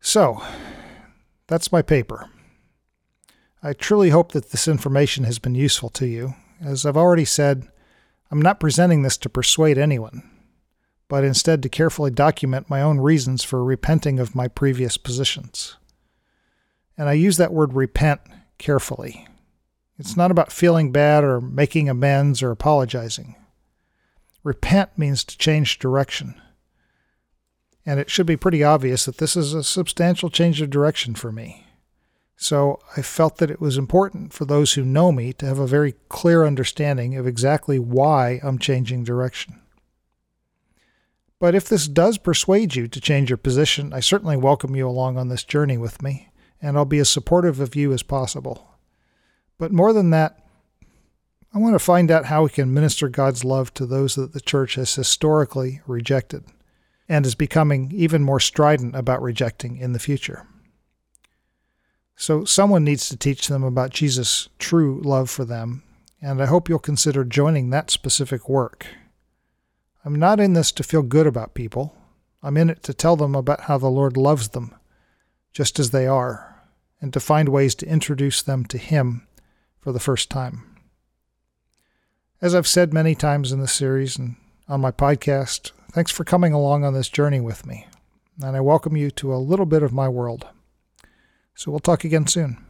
So, 0.00 0.42
that's 1.46 1.72
my 1.72 1.82
paper. 1.82 2.28
I 3.62 3.72
truly 3.72 4.10
hope 4.10 4.32
that 4.32 4.50
this 4.50 4.68
information 4.68 5.24
has 5.24 5.38
been 5.38 5.54
useful 5.54 5.88
to 5.90 6.06
you. 6.06 6.34
As 6.60 6.86
I've 6.86 6.96
already 6.96 7.24
said, 7.24 7.68
I'm 8.30 8.40
not 8.40 8.60
presenting 8.60 9.02
this 9.02 9.16
to 9.18 9.28
persuade 9.28 9.78
anyone, 9.78 10.28
but 11.08 11.24
instead 11.24 11.62
to 11.62 11.68
carefully 11.68 12.10
document 12.10 12.70
my 12.70 12.82
own 12.82 13.00
reasons 13.00 13.42
for 13.42 13.64
repenting 13.64 14.18
of 14.20 14.34
my 14.34 14.48
previous 14.48 14.96
positions. 14.96 15.76
And 16.96 17.08
I 17.08 17.14
use 17.14 17.36
that 17.36 17.52
word 17.52 17.72
repent 17.72 18.20
carefully 18.58 19.28
it's 19.98 20.16
not 20.16 20.30
about 20.30 20.52
feeling 20.52 20.92
bad 20.92 21.24
or 21.24 21.40
making 21.40 21.88
amends 21.88 22.40
or 22.42 22.50
apologizing. 22.50 23.34
Repent 24.44 24.96
means 24.96 25.24
to 25.24 25.36
change 25.36 25.80
direction. 25.80 26.40
And 27.88 27.98
it 27.98 28.10
should 28.10 28.26
be 28.26 28.36
pretty 28.36 28.62
obvious 28.62 29.06
that 29.06 29.16
this 29.16 29.34
is 29.34 29.54
a 29.54 29.64
substantial 29.64 30.28
change 30.28 30.60
of 30.60 30.68
direction 30.68 31.14
for 31.14 31.32
me. 31.32 31.64
So 32.36 32.80
I 32.98 33.00
felt 33.00 33.38
that 33.38 33.50
it 33.50 33.62
was 33.62 33.78
important 33.78 34.34
for 34.34 34.44
those 34.44 34.74
who 34.74 34.84
know 34.84 35.10
me 35.10 35.32
to 35.32 35.46
have 35.46 35.58
a 35.58 35.66
very 35.66 35.94
clear 36.10 36.44
understanding 36.44 37.16
of 37.16 37.26
exactly 37.26 37.78
why 37.78 38.40
I'm 38.42 38.58
changing 38.58 39.04
direction. 39.04 39.58
But 41.38 41.54
if 41.54 41.66
this 41.66 41.88
does 41.88 42.18
persuade 42.18 42.74
you 42.74 42.88
to 42.88 43.00
change 43.00 43.30
your 43.30 43.38
position, 43.38 43.94
I 43.94 44.00
certainly 44.00 44.36
welcome 44.36 44.76
you 44.76 44.86
along 44.86 45.16
on 45.16 45.28
this 45.28 45.42
journey 45.42 45.78
with 45.78 46.02
me, 46.02 46.28
and 46.60 46.76
I'll 46.76 46.84
be 46.84 46.98
as 46.98 47.08
supportive 47.08 47.58
of 47.58 47.74
you 47.74 47.94
as 47.94 48.02
possible. 48.02 48.68
But 49.56 49.72
more 49.72 49.94
than 49.94 50.10
that, 50.10 50.46
I 51.54 51.58
want 51.58 51.74
to 51.74 51.78
find 51.78 52.10
out 52.10 52.26
how 52.26 52.42
we 52.42 52.50
can 52.50 52.74
minister 52.74 53.08
God's 53.08 53.46
love 53.46 53.72
to 53.74 53.86
those 53.86 54.14
that 54.16 54.34
the 54.34 54.42
church 54.42 54.74
has 54.74 54.94
historically 54.94 55.80
rejected 55.86 56.44
and 57.08 57.24
is 57.24 57.34
becoming 57.34 57.90
even 57.94 58.22
more 58.22 58.40
strident 58.40 58.94
about 58.94 59.22
rejecting 59.22 59.76
in 59.78 59.92
the 59.92 59.98
future. 59.98 60.46
So 62.16 62.44
someone 62.44 62.84
needs 62.84 63.08
to 63.08 63.16
teach 63.16 63.46
them 63.46 63.62
about 63.62 63.90
Jesus' 63.90 64.48
true 64.58 65.00
love 65.04 65.30
for 65.30 65.44
them, 65.44 65.84
and 66.20 66.42
I 66.42 66.46
hope 66.46 66.68
you'll 66.68 66.80
consider 66.80 67.24
joining 67.24 67.70
that 67.70 67.90
specific 67.90 68.48
work. 68.48 68.86
I'm 70.04 70.16
not 70.16 70.40
in 70.40 70.52
this 70.52 70.72
to 70.72 70.82
feel 70.82 71.02
good 71.02 71.26
about 71.26 71.54
people. 71.54 71.94
I'm 72.42 72.56
in 72.56 72.70
it 72.70 72.82
to 72.84 72.94
tell 72.94 73.16
them 73.16 73.34
about 73.34 73.62
how 73.62 73.78
the 73.78 73.88
Lord 73.88 74.16
loves 74.16 74.48
them, 74.48 74.74
just 75.52 75.78
as 75.78 75.90
they 75.90 76.06
are, 76.06 76.62
and 77.00 77.12
to 77.12 77.20
find 77.20 77.48
ways 77.48 77.74
to 77.76 77.88
introduce 77.88 78.42
them 78.42 78.64
to 78.66 78.78
Him 78.78 79.26
for 79.78 79.92
the 79.92 80.00
first 80.00 80.28
time. 80.28 80.76
As 82.40 82.54
I've 82.54 82.66
said 82.66 82.92
many 82.92 83.14
times 83.14 83.52
in 83.52 83.60
this 83.60 83.72
series 83.72 84.16
and 84.16 84.36
on 84.68 84.80
my 84.80 84.90
podcast, 84.90 85.72
thanks 85.98 86.12
for 86.12 86.22
coming 86.22 86.52
along 86.52 86.84
on 86.84 86.94
this 86.94 87.08
journey 87.08 87.40
with 87.40 87.66
me, 87.66 87.84
and 88.40 88.56
I 88.56 88.60
welcome 88.60 88.96
you 88.96 89.10
to 89.10 89.34
a 89.34 89.36
little 89.36 89.66
bit 89.66 89.82
of 89.82 89.92
my 89.92 90.08
world. 90.08 90.46
So 91.56 91.72
we'll 91.72 91.80
talk 91.80 92.04
again 92.04 92.28
soon. 92.28 92.67